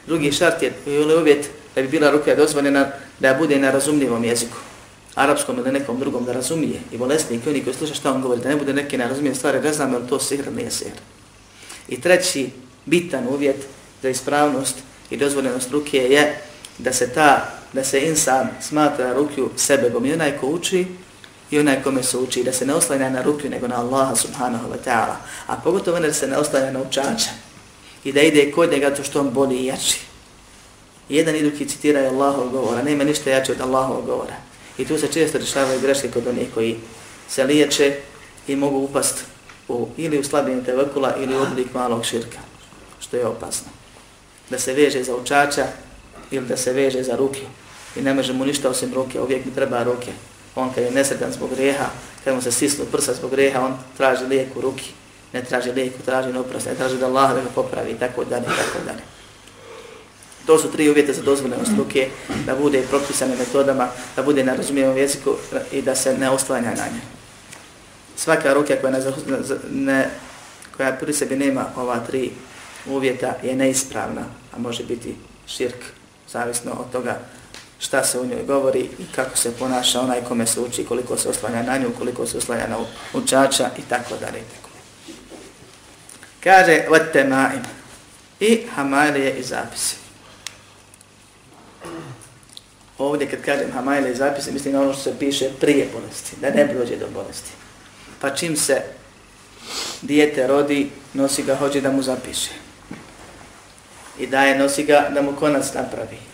[0.07, 2.87] Drugi šart je, ili uvjet, da bi bila ruka dozvoljena,
[3.20, 4.57] da bude na razumljivom jeziku,
[5.14, 8.40] arapskom ili nekom drugom, da razumije i bolesnik i oni koji sluša šta on govori,
[8.40, 10.96] da ne bude neke nerazumije stvari, ne znam je to sihr ili nije sihr.
[11.88, 12.50] I treći
[12.85, 13.66] bitan uvjet
[14.03, 14.77] za ispravnost
[15.11, 16.38] i dozvoljenost ruke je
[16.79, 20.87] da se ta, da se insan smatra rukju sebebom i onaj ko uči,
[21.55, 24.69] i onaj kome se uči da se ne oslanja na ruku nego na Allaha subhanahu
[24.69, 25.17] wa ta'ala.
[25.47, 27.31] A pogotovo ne da se ne oslanja na učača
[28.05, 30.01] i da ide kod njega to što on boli i jači.
[31.09, 34.37] Jedan idu ki citiraju Allahov govora, nema ništa jače od Allahov govora.
[34.79, 36.77] I tu se često rešavaju greške kod onih koji
[37.29, 37.97] se liječe
[38.49, 39.25] i mogu upast
[39.69, 42.38] u, ili u slabljenje tevakula ili u oblik malog širka,
[43.01, 43.69] što je opasno.
[44.51, 45.67] da se veže za učača
[46.31, 47.40] ili da se veže za ruke.
[47.97, 50.12] I ne može mu ništa osim ruke, uvijek mi treba ruke.
[50.55, 51.87] On kad je nesretan zbog greha,
[52.25, 54.90] kad mu se stisnu prsa zbog greha, on traži lijek u ruki.
[55.33, 58.45] Ne traži lijek, traži noprost, ne traži da Allah da ga popravi i tako dalje
[58.45, 59.03] tako dalje.
[60.47, 62.09] To su tri uvjete za dozvoljenost ruke,
[62.47, 65.35] da bude propisane metodama, da bude na razumijevom jeziku
[65.73, 67.01] i da se ne oslanja na nje.
[68.17, 69.01] Svaka ruka koja, ne,
[69.71, 70.11] ne,
[70.77, 72.31] koja pri sebi nema ova tri
[72.87, 75.85] uvjeta je neispravna, a može biti širk,
[76.29, 77.19] zavisno od toga
[77.78, 81.28] šta se u njoj govori i kako se ponaša onaj kome se uči, koliko se
[81.28, 82.76] oslanja na nju, koliko se oslanja na
[83.14, 84.42] učača i tako dalje.
[86.40, 87.62] Kaže, vete maim
[88.40, 89.96] i hamalije i zapisi.
[92.98, 96.50] Ovdje kad kažem hamalije i zapisi, mislim na ono što se piše prije bolesti, da
[96.50, 97.50] ne dođe do bolesti.
[98.20, 98.82] Pa čim se
[100.02, 102.50] dijete rodi, nosi ga, hoće da mu zapiše.
[104.18, 106.34] I daje, nosi ga da mu konac napravi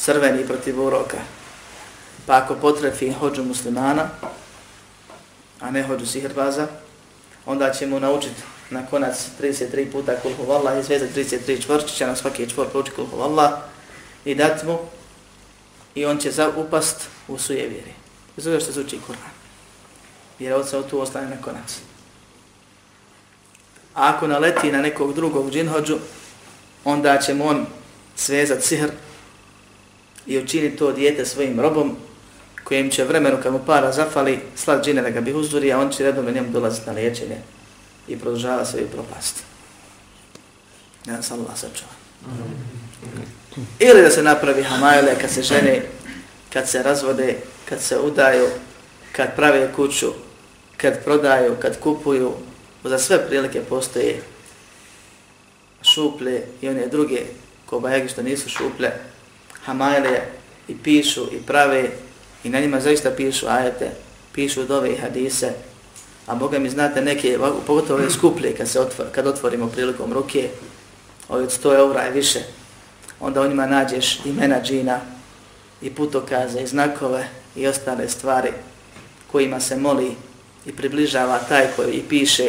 [0.00, 1.18] crveni protiv uroka.
[2.26, 4.08] Pa ako potrefi hođu muslimana,
[5.60, 6.66] a ne hođu sihrbaza,
[7.46, 12.16] onda će mu naučiti na konac 33 puta kulhu vallah i zvezda 33 čvorčića na
[12.16, 13.52] svaki čvor prouči kulhu vallah
[14.24, 14.78] i dat mu
[15.94, 17.92] i on će upast u suje vjeri.
[18.36, 19.32] Iz ovoga što se uči Kur'an.
[20.38, 21.78] Jer od se tu ostane na konac.
[23.94, 25.98] A ako naleti na nekog drugog džinhođu,
[26.84, 27.66] onda će mu on
[28.16, 28.90] svezat sihr
[30.30, 31.96] i učini to dijete svojim robom
[32.64, 35.90] kojem će vremenu kad mu para zafali slat džine da ga bi uzduri, a on
[35.90, 37.36] će redom njemu dolaziti na liječenje
[38.08, 39.42] i produžava svoju propast.
[41.06, 41.90] Ja sam Allah sačuva.
[43.78, 45.82] Ili da se napravi hamajle kad se žene,
[46.52, 47.36] kad se razvode,
[47.68, 48.46] kad se udaju,
[49.12, 50.12] kad prave kuću,
[50.76, 52.32] kad prodaju, kad kupuju,
[52.84, 54.22] za sve prilike postoje
[55.82, 57.22] šuple i one druge
[57.66, 58.90] kobajegi što nisu šuple,
[59.64, 60.20] hamajle
[60.68, 61.90] i pišu i prave
[62.44, 63.90] i na njima zaista pišu ajete,
[64.32, 65.52] pišu dove i hadise,
[66.26, 70.48] a Boga mi znate neke, pogotovo ove skuplje kad, se otvor, kad otvorimo prilikom ruke,
[71.28, 72.40] ove od 100 eura i više,
[73.20, 75.00] onda u njima nađeš imena džina
[75.82, 78.52] i putokaze i znakove i ostale stvari
[79.32, 80.14] kojima se moli
[80.66, 82.48] i približava taj koji i piše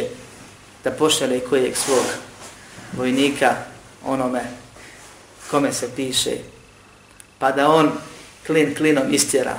[0.84, 2.04] da pošalje kojeg svog
[2.96, 3.54] vojnika
[4.04, 4.42] onome
[5.50, 6.51] kome se piše
[7.42, 7.90] pa da on
[8.46, 9.58] klin klinom istjera.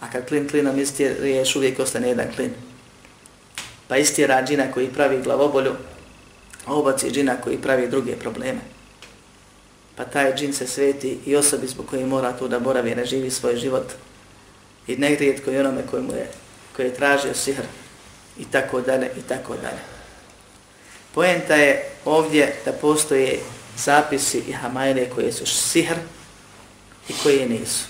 [0.00, 2.50] A kad klin klinom istjeriješ, uvijek ostane jedan klin.
[3.88, 5.72] Pa istjera džina koji pravi glavobolju,
[6.66, 8.60] a obaci džina koji pravi druge probleme.
[9.96, 13.30] Pa taj džin se sveti i osobi zbog koje mora tu da boravi ne živi
[13.30, 13.92] svoj život.
[14.86, 16.28] I negrijetko i onome koji mu je,
[16.76, 17.64] koji je tražio sihr
[18.38, 19.80] i tako dalje i tako dalje.
[21.14, 23.40] Poenta je ovdje da postoje
[23.76, 25.96] zapisi i hamajle koje su sihr,
[27.08, 27.84] i koje nisu.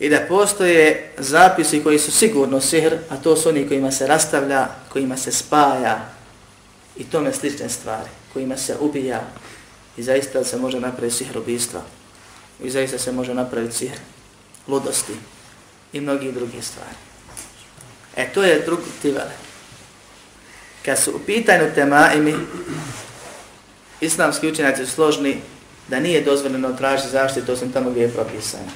[0.00, 4.68] I da postoje zapisi koji su sigurno sihr, a to su oni kojima se rastavlja,
[4.88, 6.08] kojima se spaja
[6.96, 9.22] i tome slične stvari, kojima se ubija
[9.96, 11.80] i zaista se može napraviti sihr ubistva
[12.62, 13.98] i zaista se može napraviti sihr
[14.68, 15.12] ludosti
[15.92, 16.96] i mnogi druge stvari.
[18.16, 19.32] E to je drugo tivale.
[20.84, 22.34] Kad su u pitanju tema i mi,
[24.00, 25.40] islamski učenjaci su složni
[25.90, 28.70] da nije dozvoljeno tražiti zaštitu osim tamo gdje je propisano.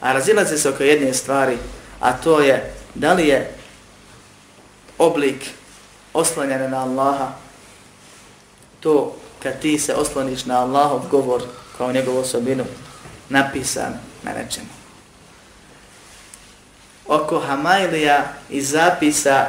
[0.00, 1.58] A razilaze se oko jedne stvari,
[2.00, 3.54] a to je da li je
[4.98, 5.50] oblik
[6.12, 7.32] oslanjanja na Allaha
[8.80, 11.42] to kad ti se osloniš na Allahov govor
[11.78, 12.64] kao njegovu osobinu
[13.28, 14.68] napisan na nečemu.
[17.06, 19.46] Oko Hamailija i zapisa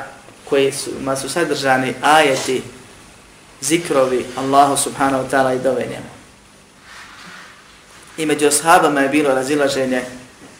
[0.50, 2.62] koji su, ma su sadržani ajeti,
[3.62, 6.11] zikrovi Allahu subhanahu wa ta'ala i dove njemu
[8.22, 10.02] i među ashabama je bilo razilaženje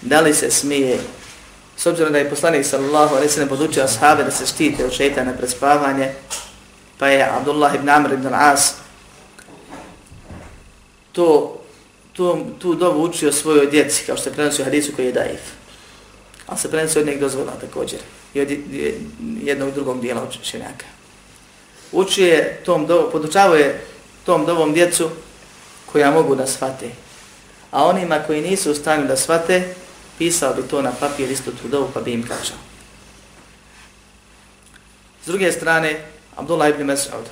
[0.02, 1.00] da li se smije,
[1.78, 5.34] s obzirom da je poslanik sallallahu alaihi sallam podučio ashabe da se štite od šeitana
[5.34, 6.12] pred spavanje,
[6.98, 8.74] pa je Abdullah ibn Amr ibn As
[11.12, 11.58] to,
[12.14, 15.42] to, tu dovu učio svojoj djeci, kao što se prenosi hadisu koji je daif.
[16.48, 18.00] Ali se prenosi od njeg dozvola također
[18.34, 18.48] i od
[19.42, 20.86] jednog drugog dijela učenjaka.
[21.92, 23.86] Učio je tom dovu, podučavao je
[24.26, 25.10] tom dovom djecu
[25.86, 26.90] koja mogu da shvate
[27.72, 29.74] a onima koji nisu u stanju da svate,
[30.18, 32.58] pisao bi to na papir isto trudovu pa bi im kačao.
[35.24, 36.02] S druge strane,
[36.36, 37.26] Abdullah ibn Mas'ud.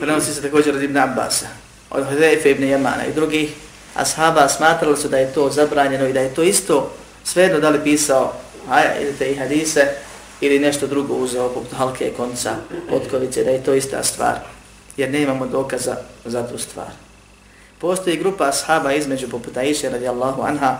[0.00, 1.46] Prenosi se također od Ibn Abbasa,
[1.90, 3.50] od Hudayfe ibn Jemana i drugih
[3.94, 6.92] ashaba smatrali su da je to zabranjeno i da je to isto
[7.24, 8.32] svejedno da li pisao
[8.70, 9.88] ajete i hadise,
[10.40, 12.56] ili nešto drugo uzeo poput halke konca,
[12.90, 14.38] potkovice, da je to ista stvar,
[14.98, 16.90] jer ne imamo dokaza za tu stvar.
[17.78, 20.78] Postoji grupa ashaba između poput Aisha radijallahu anha,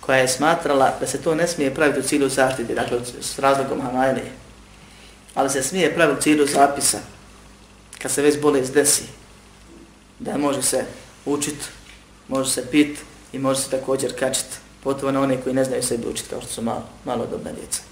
[0.00, 3.80] koja je smatrala da se to ne smije praviti u cilju zaštite, dakle s razlogom
[3.80, 4.32] Hamajlije,
[5.34, 6.98] ali se smije praviti u cilju zapisa,
[7.98, 9.02] kad se već bolest desi,
[10.18, 10.84] da može se
[11.26, 11.56] učit,
[12.28, 12.98] može se pit
[13.32, 14.46] i može se također kačit,
[14.82, 17.89] potovo na one koji ne znaju sebi učit kao što su malo, malo dobne djeca.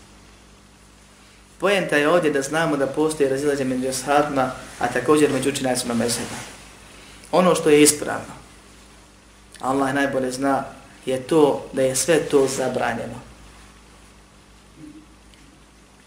[1.59, 6.37] Pojenta je ovdje da znamo da postoji razilađe među ashabima, a također među učinacima mezheba.
[7.33, 8.35] Ono što je ispravno,
[9.61, 10.65] Allah najbolje zna,
[11.07, 13.21] je to da je sve to zabranjeno.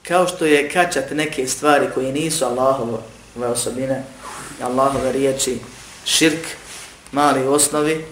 [0.08, 2.98] Kao što je kačat neke stvari koje nisu Allahove
[3.36, 4.04] osobine,
[4.62, 5.60] Allahove riječi,
[6.06, 6.48] širk,
[7.12, 8.06] mali osnovi,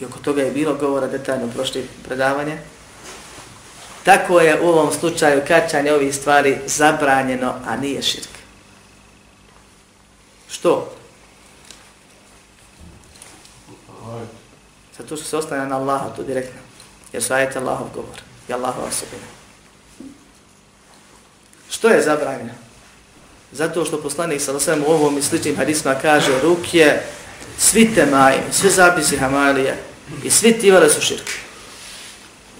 [0.00, 2.58] i oko toga je bilo govora detaljno prošli predavanje,
[4.04, 8.28] tako je u ovom slučaju kačanje ovih stvari zabranjeno, a nije širk.
[10.50, 10.92] Što?
[14.98, 16.60] Zato što se ostane na Allaha to direktno.
[17.12, 18.20] Jer su ajete Allahov govor.
[18.48, 19.26] I Allahova osobina.
[21.70, 22.52] Što je zabranjeno?
[23.52, 27.02] Zato što poslanik sa svem u ovom i sličnim hadisma kaže rukje,
[27.58, 29.76] svi temaj, svi zapisi Hamalije
[30.24, 31.32] i svi tivale su širke.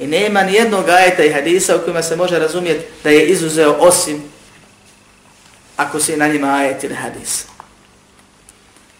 [0.00, 3.76] I nema ni jednog ajeta i hadisa u kojima se može razumjeti da je izuzeo
[3.78, 4.22] osim
[5.76, 7.44] ako se na njima ajet ili hadis.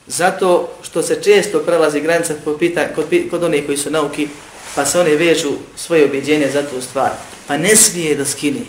[0.07, 4.29] Zato što se često prelazi granica kod, pita, kod, kod onih koji su nauki,
[4.75, 7.11] pa se one vežu svoje objeđenje za tu stvar.
[7.47, 8.61] Pa ne smije da skine.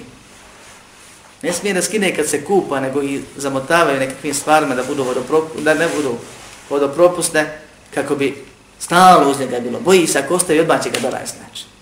[1.42, 5.06] Ne smije da skine kad se kupa, nego i zamotavaju nekakvim stvarima da, budu
[5.58, 6.16] da ne budu
[6.70, 7.60] vodopropusne,
[7.94, 8.44] kako bi
[8.80, 9.80] stalo uz njega bilo.
[9.80, 11.73] Boji se ako ostaje odmah će ga dolaj znači.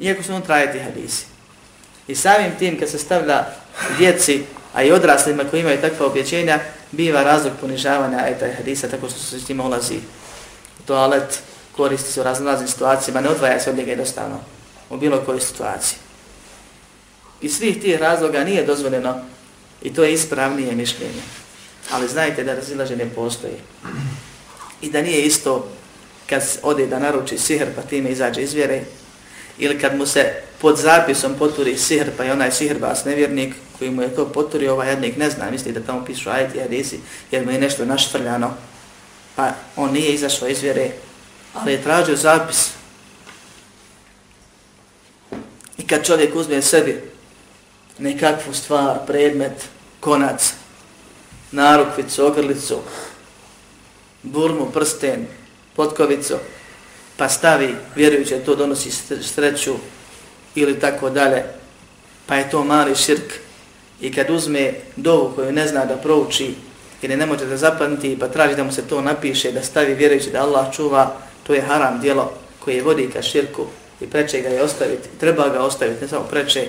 [0.00, 1.24] Iako su unutra ajeti hadisi.
[2.08, 3.44] I samim tim kad se stavlja
[3.98, 4.42] djeci,
[4.74, 6.58] a i odraslima koji imaju takva objećenja,
[6.90, 9.96] biva razlog ponižavanja ajeta i hadisa, tako što se s njima ulazi
[10.80, 11.42] u toalet,
[11.76, 14.40] koristi se u raznim situacijama, ne odvaja se od njega jednostavno
[14.90, 15.98] u bilo kojoj situaciji.
[17.40, 19.14] I svih tih razloga nije dozvoljeno
[19.82, 21.22] i to je ispravnije mišljenje.
[21.90, 23.56] Ali znajte da razilaženje postoji.
[24.80, 25.68] I da nije isto
[26.26, 28.82] kad ode da naruči sihr pa time izađe iz vjere,
[29.60, 34.02] ili kad mu se pod zapisom poturi sihr pa je onaj sihrbas nevjernik koji mu
[34.02, 37.44] je to poturio, ovaj jednik ne zna, misli da tamo pišu ajeti i hadisi, jer
[37.44, 38.54] mu je nešto našvrljano,
[39.36, 40.90] pa on nije izašao iz vjere,
[41.54, 42.70] ali je tražio zapis.
[45.78, 47.02] I kad čovjek uzme sebi
[47.98, 49.68] nekakvu stvar, predmet,
[50.00, 50.52] konac,
[51.52, 52.78] narukvicu, ogrlicu,
[54.22, 55.26] burmu, prsten,
[55.76, 56.34] potkovicu,
[57.20, 58.90] pa stavi, vjerujući da to donosi
[59.22, 59.74] sreću
[60.54, 61.44] ili tako dalje,
[62.26, 63.32] pa je to mali širk.
[64.00, 66.54] I kad uzme dovu koju ne zna da prouči
[67.02, 70.30] ili ne može da zapamti, pa traži da mu se to napiše, da stavi vjerujući
[70.30, 72.32] da Allah čuva, to je haram dijelo
[72.64, 73.66] koje vodi ka širku
[74.00, 75.08] i preče ga je ostaviti.
[75.20, 76.68] Treba ga ostaviti, ne samo preče.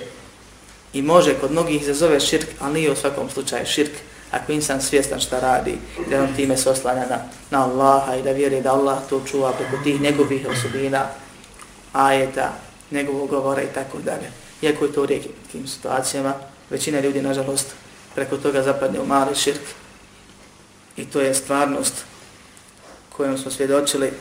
[0.92, 3.92] I može kod mnogih izazove širk, ali nije u svakom slučaju širk
[4.32, 5.78] ako insan svjestan šta radi,
[6.10, 7.18] da on time se oslanja na,
[7.50, 11.06] na Allaha i da vjeruje da Allah to čuva preko tih njegovih osobina,
[11.92, 12.52] ajeta,
[12.90, 14.30] njegovog govora i tako dalje.
[14.62, 16.34] Iako je to u rijekim situacijama,
[16.70, 17.66] većina ljudi, nažalost,
[18.14, 19.62] preko toga zapadne u mali širk.
[20.96, 21.94] I to je stvarnost
[23.16, 24.12] kojom smo svjedočili,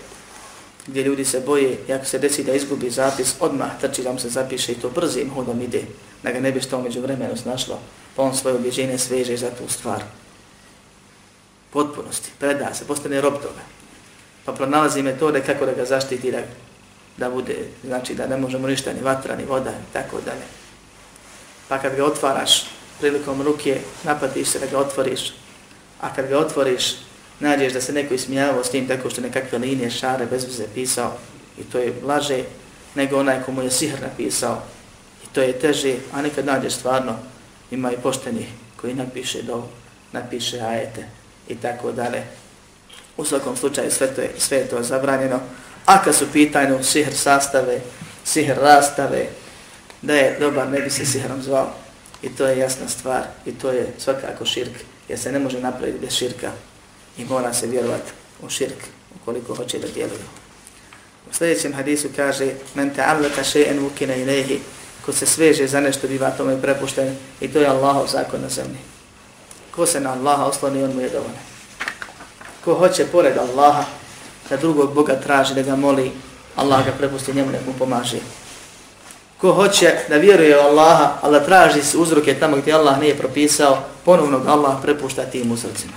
[0.88, 4.30] gdje ljudi se boje, ako se desi da izgubi zapis, odmah trči da mu se
[4.30, 5.84] zapiše i to brzim hodom ide,
[6.24, 7.80] da ga ne bi što među vremenu snašlo
[8.22, 10.04] on svoje objeđenje sveže za tu stvar.
[11.74, 13.62] Potpunosti, preda se, postane rob toga.
[14.46, 16.42] Pa pronalazi metode kako da ga zaštiti, da,
[17.18, 20.46] da bude, znači da ne možemo ništa, ni vatra, ni voda, i tako dalje.
[21.68, 22.66] Pa kad ga otvaraš
[23.00, 25.34] prilikom ruke, napadiš se da ga otvoriš,
[26.02, 26.96] a kad ga otvoriš,
[27.40, 31.14] nađeš da se neko ismijavao s tim tako što nekakve linije šare bez veze pisao,
[31.60, 32.44] i to je laže
[32.96, 34.62] nego onaj komu je sihr napisao,
[35.24, 37.16] i to je teže, a nekad nađeš stvarno
[37.72, 39.64] ima i pošteni koji napiše do
[40.12, 41.06] napiše ajete
[41.48, 42.24] i tako dalje.
[43.18, 45.40] U svakom slučaju sve to je, sve je to zabranjeno.
[45.86, 47.82] A kad su pitanju sihr sastave,
[48.24, 49.26] sihr rastave,
[50.02, 51.74] da je dobar, ne bi se sihrom zvao.
[52.22, 54.74] I to je jasna stvar i to je svakako širk,
[55.10, 56.52] jer se ne može napraviti bez širka
[57.18, 58.12] i mora se vjerovati
[58.42, 58.78] u širk
[59.16, 60.28] ukoliko hoće da djeluju.
[61.30, 64.58] U sljedećem hadisu kaže Men ta'allaka še'en vukina ilayhi
[65.06, 68.80] ko se sveže za nešto biva tome prepušten i to je Allahov zakon na zemlji.
[69.76, 71.44] Ko se na Allaha osloni, on mu je dovoljan.
[72.66, 73.84] Ko hoće pored Allaha
[74.50, 76.12] da drugog Boga traži da ga moli,
[76.56, 78.20] Allah ga prepusti njemu, nek mu pomaže.
[79.38, 83.84] Ko hoće da vjeruje u Allaha, ali da traži uzroke tamo gdje Allah nije propisao,
[84.06, 85.94] ponovno ga Allah prepušta tim uzrocima.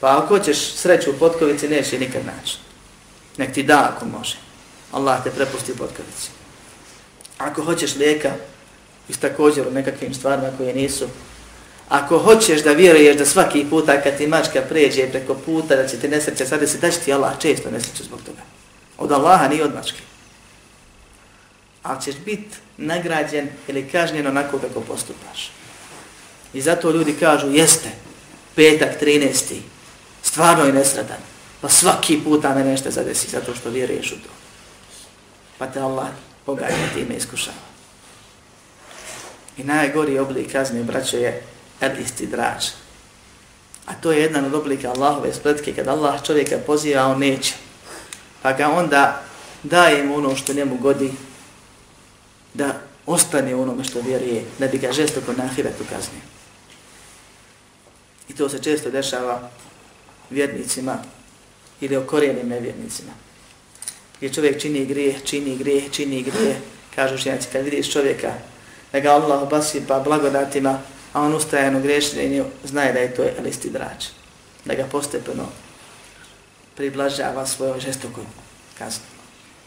[0.00, 2.58] Pa ako hoćeš sreću u potkovici, neće nikad naći.
[3.36, 4.36] Nek ti da ako može.
[4.92, 6.41] Allah te prepusti u potkovici.
[7.42, 8.32] Ako hoćeš lijeka,
[9.08, 11.08] iz također u nekakvim stvarima koje nisu.
[11.88, 15.96] Ako hoćeš da vjeruješ da svaki puta kad ti mačka pređe preko puta, da će
[15.96, 18.42] ti nesreće sada se, da će ti Allah često nesreće zbog toga.
[18.98, 20.00] Od Allaha nije od mačke.
[21.82, 25.50] Ali ćeš biti nagrađen ili kažnjen onako kako postupaš.
[26.54, 27.88] I zato ljudi kažu, jeste,
[28.54, 29.54] petak 13.
[30.22, 31.20] Stvarno je nesredan.
[31.60, 34.30] Pa svaki puta me nešto zadesi zato što vjeruješ u to.
[35.58, 36.08] Pa te Allah
[36.46, 37.56] pogađa time iskušava.
[39.56, 41.42] I najgori oblik kazne, braćo, je
[41.80, 42.64] el istidrač.
[43.86, 47.54] A to je jedan od oblika Allahove spletke, kad Allah čovjeka poziva, on neće.
[48.42, 49.22] Pa ga onda
[49.62, 51.12] daje mu ono što njemu godi,
[52.54, 56.22] da ostane onome što vjeruje, da bi ga žestoko na ahiretu kaznio.
[58.28, 59.50] I to se često dešava
[60.30, 60.98] vjernicima
[61.80, 63.12] ili okorijenim nevjernicima.
[64.22, 66.60] Gdje čovjek čini grije, čini grije, čini grije,
[66.94, 68.32] kažu ženci, kad vidiš čovjeka,
[68.92, 70.78] da ga Allah obasi pa blagodatima,
[71.12, 74.04] a on ustajeno grešenju, znaje da je to listi drač.
[74.64, 75.48] Da ga postepeno
[76.76, 78.24] priblažava svojom žestokom
[78.78, 79.08] kaznom.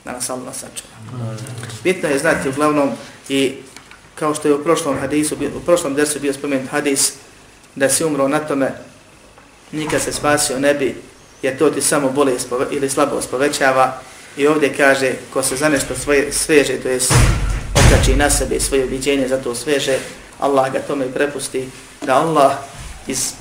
[0.05, 1.27] Da nas Allah sačuva.
[1.83, 2.91] Bitno je znati uglavnom
[3.29, 3.53] i
[4.15, 7.13] kao što je u prošlom hadisu, u prošlom dersu bio spomenut hadis,
[7.75, 8.71] da si umro na tome,
[9.71, 10.95] nikad se spasio ne bi,
[11.41, 14.01] jer to ti samo bolest ili slabost povećava.
[14.37, 16.99] I ovdje kaže, ko se za nešto svoje, sveže, to je
[17.73, 19.97] okači na sebe svoje objeđenje, zato sveže,
[20.39, 21.69] Allah ga tome prepusti,
[22.01, 22.51] da Allah
[23.07, 23.33] iz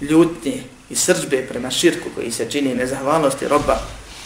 [0.00, 3.78] ljutnje i srđbe prema širku koji se čini nezahvalnosti roba,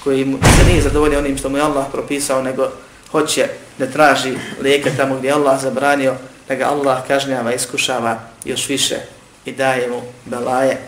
[0.05, 2.69] koji mu se nije zadovoljio onim što mu je Allah propisao, nego
[3.11, 3.49] hoće
[3.79, 6.15] da traži lijeka tamo gdje Allah zabranio,
[6.49, 8.97] da ga Allah kažnjava, iskušava još više
[9.45, 10.79] i daje mu belaje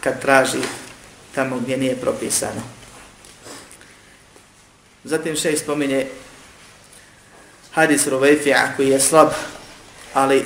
[0.00, 0.58] kad traži
[1.34, 2.79] tamo gdje nije propisano.
[5.04, 6.06] Zatim še spominje
[7.72, 9.28] hadis Ruvejfija koji je slab,
[10.14, 10.44] ali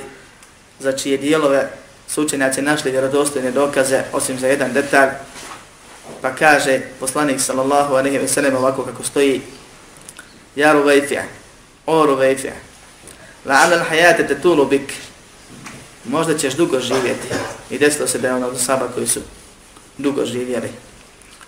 [0.78, 1.70] za čije dijelove
[2.08, 5.10] su učenjaci našli vjerodostojne dokaze, osim za jedan detalj,
[6.22, 9.42] pa kaže poslanik sallallahu alaihi wa sallam ovako kako stoji
[10.56, 11.24] Ja Ruvejfija,
[11.86, 12.54] o Ruvejfija,
[13.46, 14.92] la'ala l'hajate te tulu bik,
[16.04, 17.28] možda ćeš dugo živjeti.
[17.70, 19.20] I desilo se da je ono od saba koji su
[19.98, 20.68] dugo živjeli.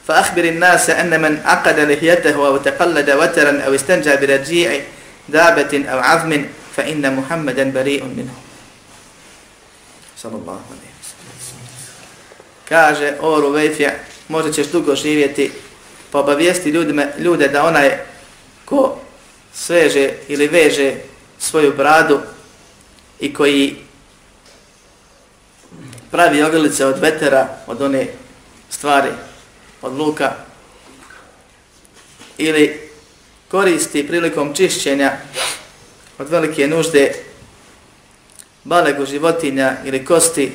[0.07, 4.81] Fa الناس أن من men aqada أو تقلد وترا أو استنجى برجيع
[5.33, 8.35] bi أو عظم فإن azmin fa inna صلى bari'un minhu.
[10.17, 10.61] Sallallahu
[12.69, 13.93] Kaže, o Ruvejfija,
[14.29, 15.53] možda ćeš dugo živjeti,
[16.11, 17.99] pa obavijesti ljudima, ljude da onaj
[18.65, 18.99] ko
[19.55, 20.95] sveže ili veže
[21.39, 22.21] svoju bradu
[23.21, 23.77] i koji
[26.11, 28.07] pravi ogrlice od vetera, od one
[28.71, 29.11] stvari,
[29.87, 30.33] od luka,
[32.39, 32.91] ili
[33.49, 35.13] koristi prilikom čišćenja
[36.19, 37.13] od velike nužde
[38.65, 40.53] balegu životinja ili kosti,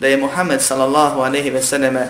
[0.00, 2.08] da je Muhammed sallallahu aleyhi ve sallame,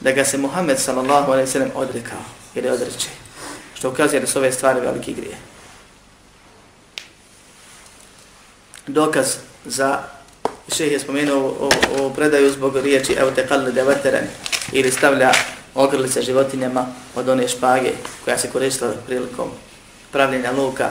[0.00, 2.24] da ga se Muhammed sallallahu aleyhi ve sallam odrekao
[2.54, 3.08] ili odreće,
[3.74, 5.36] što ukazuje da su ove stvari veliki grije.
[8.86, 10.02] Dokaz za
[10.76, 11.70] šeh je spomenuo
[12.00, 14.24] o, predaju zbog riječi evo te kalli devateren
[14.72, 15.32] ili stavlja
[15.74, 17.90] ogrlice životinjama od one špage
[18.24, 19.50] koja se koristila prilikom
[20.12, 20.90] pravljenja luka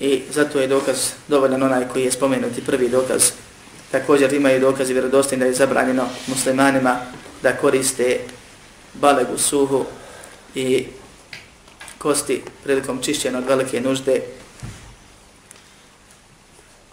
[0.00, 0.96] i zato je dokaz
[1.28, 3.30] dovoljan onaj koji je spomenuti prvi dokaz.
[3.90, 6.96] Također imaju dokazi vjerodostojni da je zabranjeno muslimanima
[7.42, 8.18] da koriste
[8.94, 9.84] balegu suhu
[10.54, 10.86] i
[11.98, 14.20] kosti prilikom čišćenja od velike nužde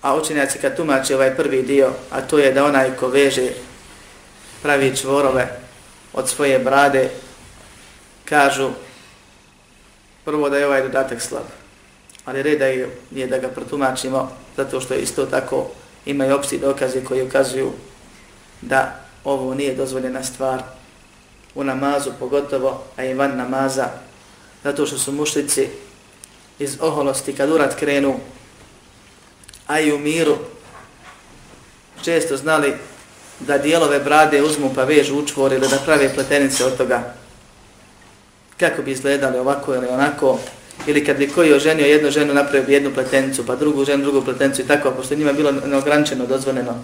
[0.04, 3.50] a učenjaci kad tumače ovaj prvi dio, a to je da onaj ko veže
[4.62, 5.63] pravi čvorove
[6.14, 7.10] od svoje brade,
[8.26, 8.70] kažu
[10.26, 11.44] prvo da je ovaj dodatak slab.
[12.26, 15.70] Ali reda je, je da ga protumačimo, zato što isto tako
[16.06, 17.72] imaju opšti dokaze koji ukazuju
[18.62, 20.64] da ovo nije dozvoljena stvar
[21.56, 23.90] u namazu pogotovo, a i van namaza,
[24.64, 25.68] zato što su mušlici
[26.60, 28.20] iz oholosti kad urat krenu
[29.68, 30.38] a i u miru
[32.04, 32.74] često znali
[33.40, 37.14] da dijelove brade uzmu pa vežu učvor ili da prave pletenice od toga.
[38.60, 40.40] Kako bi izgledali ovako ili onako?
[40.88, 44.22] Ili kad bi koji oženio jednu ženu napravio bi jednu pletenicu pa drugu ženu drugu
[44.22, 46.84] pletenicu i tako pošto njima bilo neograničeno dozvoljeno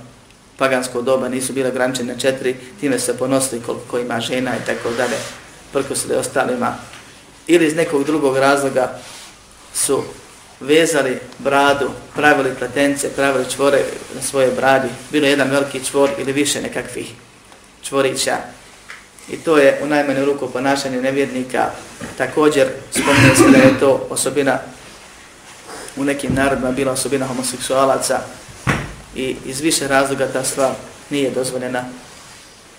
[0.58, 5.18] pagansko doba nisu bile ograničene četiri time se ponosili koliko ima žena i tako dalje
[5.74, 6.76] prko se da ostalima.
[7.48, 9.00] Ili iz nekog drugog razloga
[9.74, 10.04] su
[10.60, 13.84] vezali bradu, pravili pletence, pravili čvore
[14.16, 14.88] na svoje bradi.
[15.12, 17.12] Bilo je jedan veliki čvor ili više nekakvih
[17.84, 18.38] čvorića.
[19.30, 21.70] I to je u najmanju ruku ponašanje nevjednika.
[22.18, 24.60] Također spominje se da je to osobina
[25.96, 28.20] u nekim narodima bila osobina homoseksualaca
[29.16, 30.72] i iz više razloga ta stvar
[31.10, 31.84] nije dozvoljena.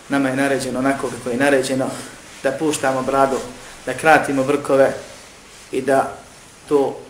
[0.09, 1.87] Nama je naređeno onako kako je naređeno
[2.43, 3.37] da puštamo bradu,
[3.87, 4.93] da kratimo vrkove
[5.73, 6.17] i da
[6.69, 7.01] to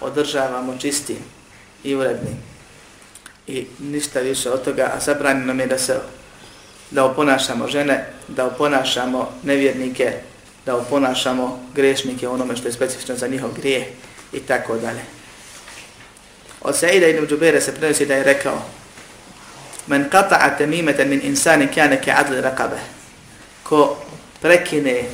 [0.00, 1.18] održavamo čistim
[1.84, 2.36] i urednim.
[3.46, 6.00] I ništa više od toga, a zabranjeno nam je da se
[6.90, 10.12] da oponašamo žene, da oponašamo nevjernike,
[10.66, 13.92] da oponašamo grešnike onome što je specifično za njihov grije
[14.32, 15.00] i tako dalje.
[16.60, 18.62] Od Saida ibn Džubere se prenosi da je rekao
[19.86, 22.78] Men kata'a temimeten min insani kjane ke adli rakabe
[23.62, 23.96] Ko
[24.40, 25.04] prekine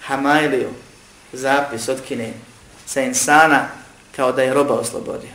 [0.00, 0.68] hamajliju,
[1.32, 2.32] zapis otkine
[2.86, 3.68] sa insana
[4.20, 5.30] kao da je roba oslobodio.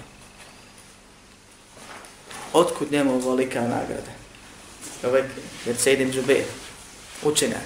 [2.54, 4.12] Otkud njemu ovolika nagrada?
[5.08, 5.24] Ovaj
[5.66, 6.44] jer se idim džube,
[7.24, 7.66] učenjak.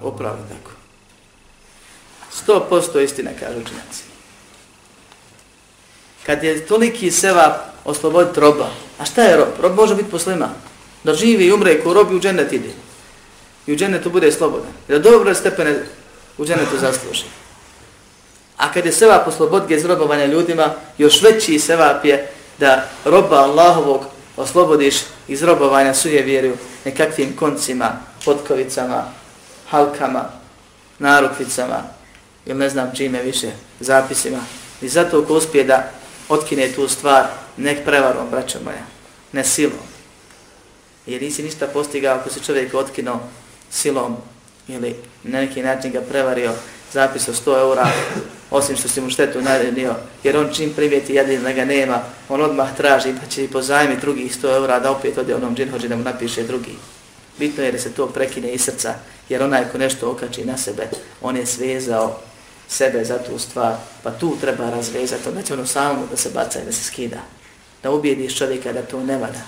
[0.00, 0.70] Upravo tako.
[2.30, 4.02] Sto posto istina, kažu učenjaci.
[6.26, 9.48] Kad je toliki seva osloboditi roba, a šta je rob?
[9.60, 10.48] Rob može biti poslima.
[11.04, 12.91] Da živi i umre, ko robi u džennet ide
[13.66, 14.72] i u džennetu bude slobodan.
[14.88, 15.82] Da dobro stepene
[16.38, 17.24] u džennetu zasluži.
[18.56, 24.04] A kad je sevap oslobodge iz robovanja ljudima, još veći sevap je da roba Allahovog
[24.36, 24.94] oslobodiš
[25.28, 26.52] iz robovanja suje vjeru
[26.84, 27.92] nekakvim koncima,
[28.24, 29.04] potkovicama,
[29.70, 30.24] halkama,
[30.98, 31.82] narukvicama
[32.46, 33.50] ili ne znam čime više,
[33.80, 34.38] zapisima.
[34.82, 35.90] I zato ko uspije da
[36.28, 38.84] otkine tu stvar, nek prevarom, braćo moja,
[39.32, 39.86] ne silom.
[41.06, 43.20] Jer nisi ništa postigao ako se čovjek otkinuo
[43.72, 44.16] silom
[44.68, 46.52] ili na neki način ga prevario
[46.92, 47.86] zapis od 100 eura,
[48.50, 49.94] osim što si mu štetu naredio,
[50.24, 53.96] jer on čim primijeti jedin da ga nema, on odmah traži pa će i pozajmi
[54.00, 56.74] drugih 100 eura da opet ode onom džinhođi da mu napiše drugi.
[57.38, 58.94] Bitno je da se to prekine iz srca,
[59.28, 60.88] jer onaj ko nešto okači na sebe,
[61.20, 62.20] on je svezao
[62.68, 66.60] sebe za tu stvar, pa tu treba razvezati, onda će ono samo da se baca
[66.60, 67.20] i da se skida.
[67.82, 69.42] Da ubijediš čovjeka da to ne vada.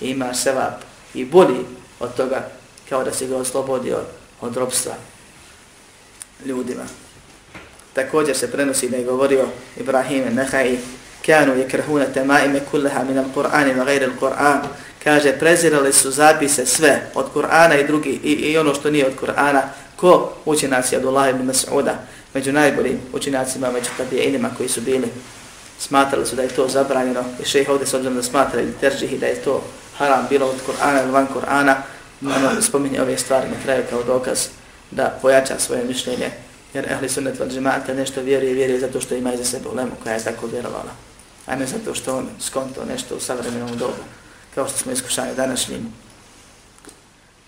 [0.00, 0.82] I imaš sevap
[1.14, 1.64] i bolji
[2.00, 2.59] od toga
[2.90, 3.98] kao da se ga oslobodio
[4.40, 4.92] od robstva
[6.44, 6.82] ljudima.
[7.92, 10.76] Također se prenosi da je govorio Ibrahim Nehaj,
[11.26, 14.60] kanu je krhuna temaime kulleha min al-Qur'an gajri Kur'an,
[15.04, 19.12] kaže, prezirali su zapise sve od Kur'ana i drugi i, i ono što nije od
[19.20, 19.60] Kur'ana,
[19.96, 20.32] ko?
[20.44, 21.94] Učinaci Abdullah ibn Mas'uda,
[22.34, 25.08] među najboljim učinacima, među tabijinima koji su bili,
[25.78, 29.18] smatrali su da je to zabranjeno, i šejh ovdje s obzirom da smatra ili teržihi
[29.18, 29.62] da je to
[29.98, 31.74] haram bilo od Kur'ana ili van Kur'ana,
[32.22, 34.48] ono spominje ove stvari na kraju kao dokaz
[34.90, 36.30] da pojača svoje mišljenje,
[36.74, 39.92] jer ehli sunnet val džemata nešto vjeruje i vjeruje zato što ima iza sebe ulemu
[40.02, 40.92] koja je tako vjerovala,
[41.46, 44.02] a ne zato što on skonto nešto u savremenom dobu,
[44.54, 45.92] kao što smo iskušali današnjim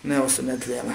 [0.03, 0.93] neosunetlijama.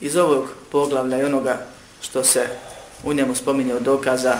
[0.00, 1.66] Iz ovog poglavlja i onoga
[2.00, 2.48] što se
[3.04, 4.34] u njemu spominje od dokaza,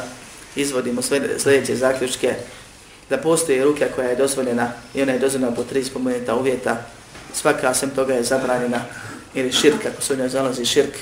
[0.57, 1.03] izvodimo
[1.39, 2.35] sljedeće zaključke,
[3.11, 6.77] da postoji ruka koja je dozvoljena i ona je dozvoljena po tri spomenuta uvjeta,
[7.35, 8.81] svaka sem toga je zabranjena
[9.35, 10.95] ili širk, ako se u njoj zalazi širk,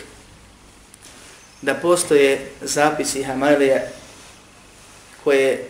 [1.62, 3.90] da postoje zapisi Hamalije
[5.24, 5.64] koje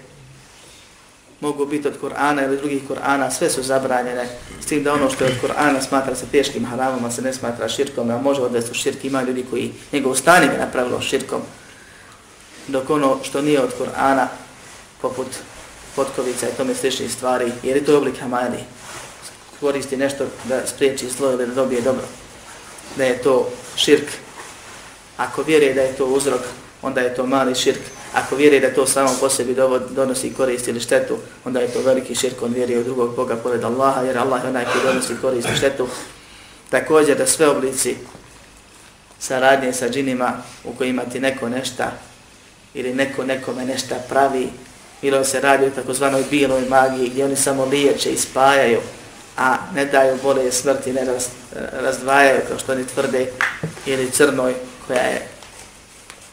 [1.40, 4.28] mogu biti od Kur'ana ili drugih Kur'ana, sve su zabranjene,
[4.60, 7.32] s tim da ono što je od Kur'ana smatra se teškim haramom, a se ne
[7.32, 11.40] smatra širkom, a može odvesti u širk, ima ljudi koji njegov stanje je napravilo širkom,
[12.68, 14.26] dok ono što nije od Kur'ana,
[15.02, 15.26] poput
[15.96, 18.58] potkovica i tome sličnih stvari, jer je to oblik hamadi.
[19.60, 22.04] Koristi nešto da spriječi zlo ili da dobije dobro.
[22.96, 24.08] Da je to širk.
[25.16, 26.40] Ako vjeruje da je to uzrok,
[26.82, 27.80] onda je to mali širk.
[28.14, 29.56] Ako vjeruje da to samo po sebi
[29.90, 32.42] donosi korist ili štetu, onda je to veliki širk.
[32.42, 35.56] On vjeruje u drugog Boga pored Allaha, jer Allah je onaj koji donosi korist i
[35.56, 35.88] štetu.
[36.70, 37.96] Također da sve oblici
[39.18, 40.32] saradnje sa džinima
[40.64, 41.92] u kojima ti neko nešta
[42.74, 44.48] ili neko nekome nešta pravi
[45.02, 48.80] bilo se radi o takozvanoj biloj magiji gdje oni samo liječe i spajaju,
[49.36, 53.26] a ne daju bole smrti, ne raz, eh, razdvajaju kao što oni tvrde,
[53.86, 54.54] ili crnoj
[54.86, 55.28] koja je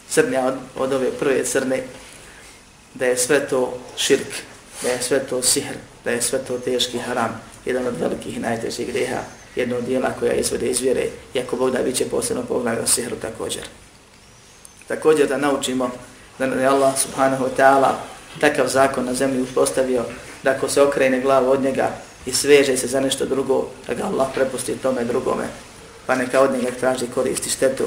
[0.10, 1.84] crnja od, od ove prve crne,
[2.94, 4.28] da je sve to širk,
[4.82, 8.40] da je sve to sihr, da je sve to teški haram, jedan od velikih i
[8.40, 9.22] najtežih greha,
[9.56, 13.16] jedno od dijela koja izvode iz vjere, iako Bog da bit će posebno poglavio sihru
[13.16, 13.64] također.
[14.88, 15.90] Također da naučimo
[16.40, 17.92] da je Allah subhanahu wa ta'ala
[18.40, 20.06] takav zakon na zemlji uspostavio
[20.44, 21.92] da ako se okrene glava od njega,
[22.26, 25.44] i sveže se za nešto drugo, da ga Allah prepusti tome drugome,
[26.06, 27.84] pa neka od njega traži koristi štetu.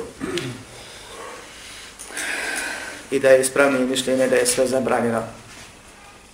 [3.11, 5.23] I da je ispravnije mišljenje da je sve zabranjeno.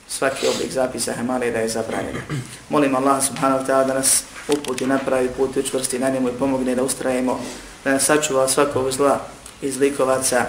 [0.08, 2.20] Svaki oblik zapisa Hemale da je zabranjeno.
[2.68, 6.38] Molim Allah subhanahu wa ta'ala da nas uputi na pravi put, učvrsti na njemu i
[6.38, 7.40] pomogne da ustrajemo,
[7.84, 9.20] da nas sačuva svakog zla
[9.62, 10.46] iz likovaca,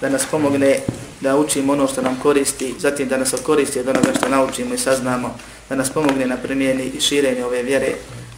[0.00, 0.80] da nas pomogne
[1.23, 4.77] da učimo ono što nam koristi, zatim da nas koristi od onoga što naučimo i
[4.77, 5.37] saznamo,
[5.69, 7.93] da nas pomogne na primjeni i širenju ove vjere,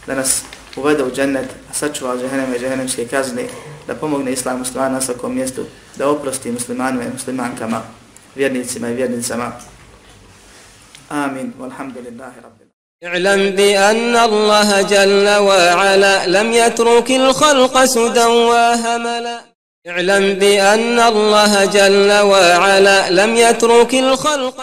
[0.06, 0.42] da nas
[0.76, 3.44] uvede u džennet, a sačuva od džehennem i džehennemske kazne,
[3.86, 5.64] da pomogne islamu stvar na svakom mjestu,
[5.96, 7.82] da oprosti muslimanu i muslimankama,
[8.34, 9.52] vjernicima i vjernicama.
[11.08, 11.52] Amin.
[11.60, 12.62] Walhamdulillahi rabbil.
[13.04, 19.40] اعلم بأن الله جل وعلا لم يترك الخلق سدى وهملا
[19.89, 24.53] اعلم بأن الله جل وعلا لم يترك الخلق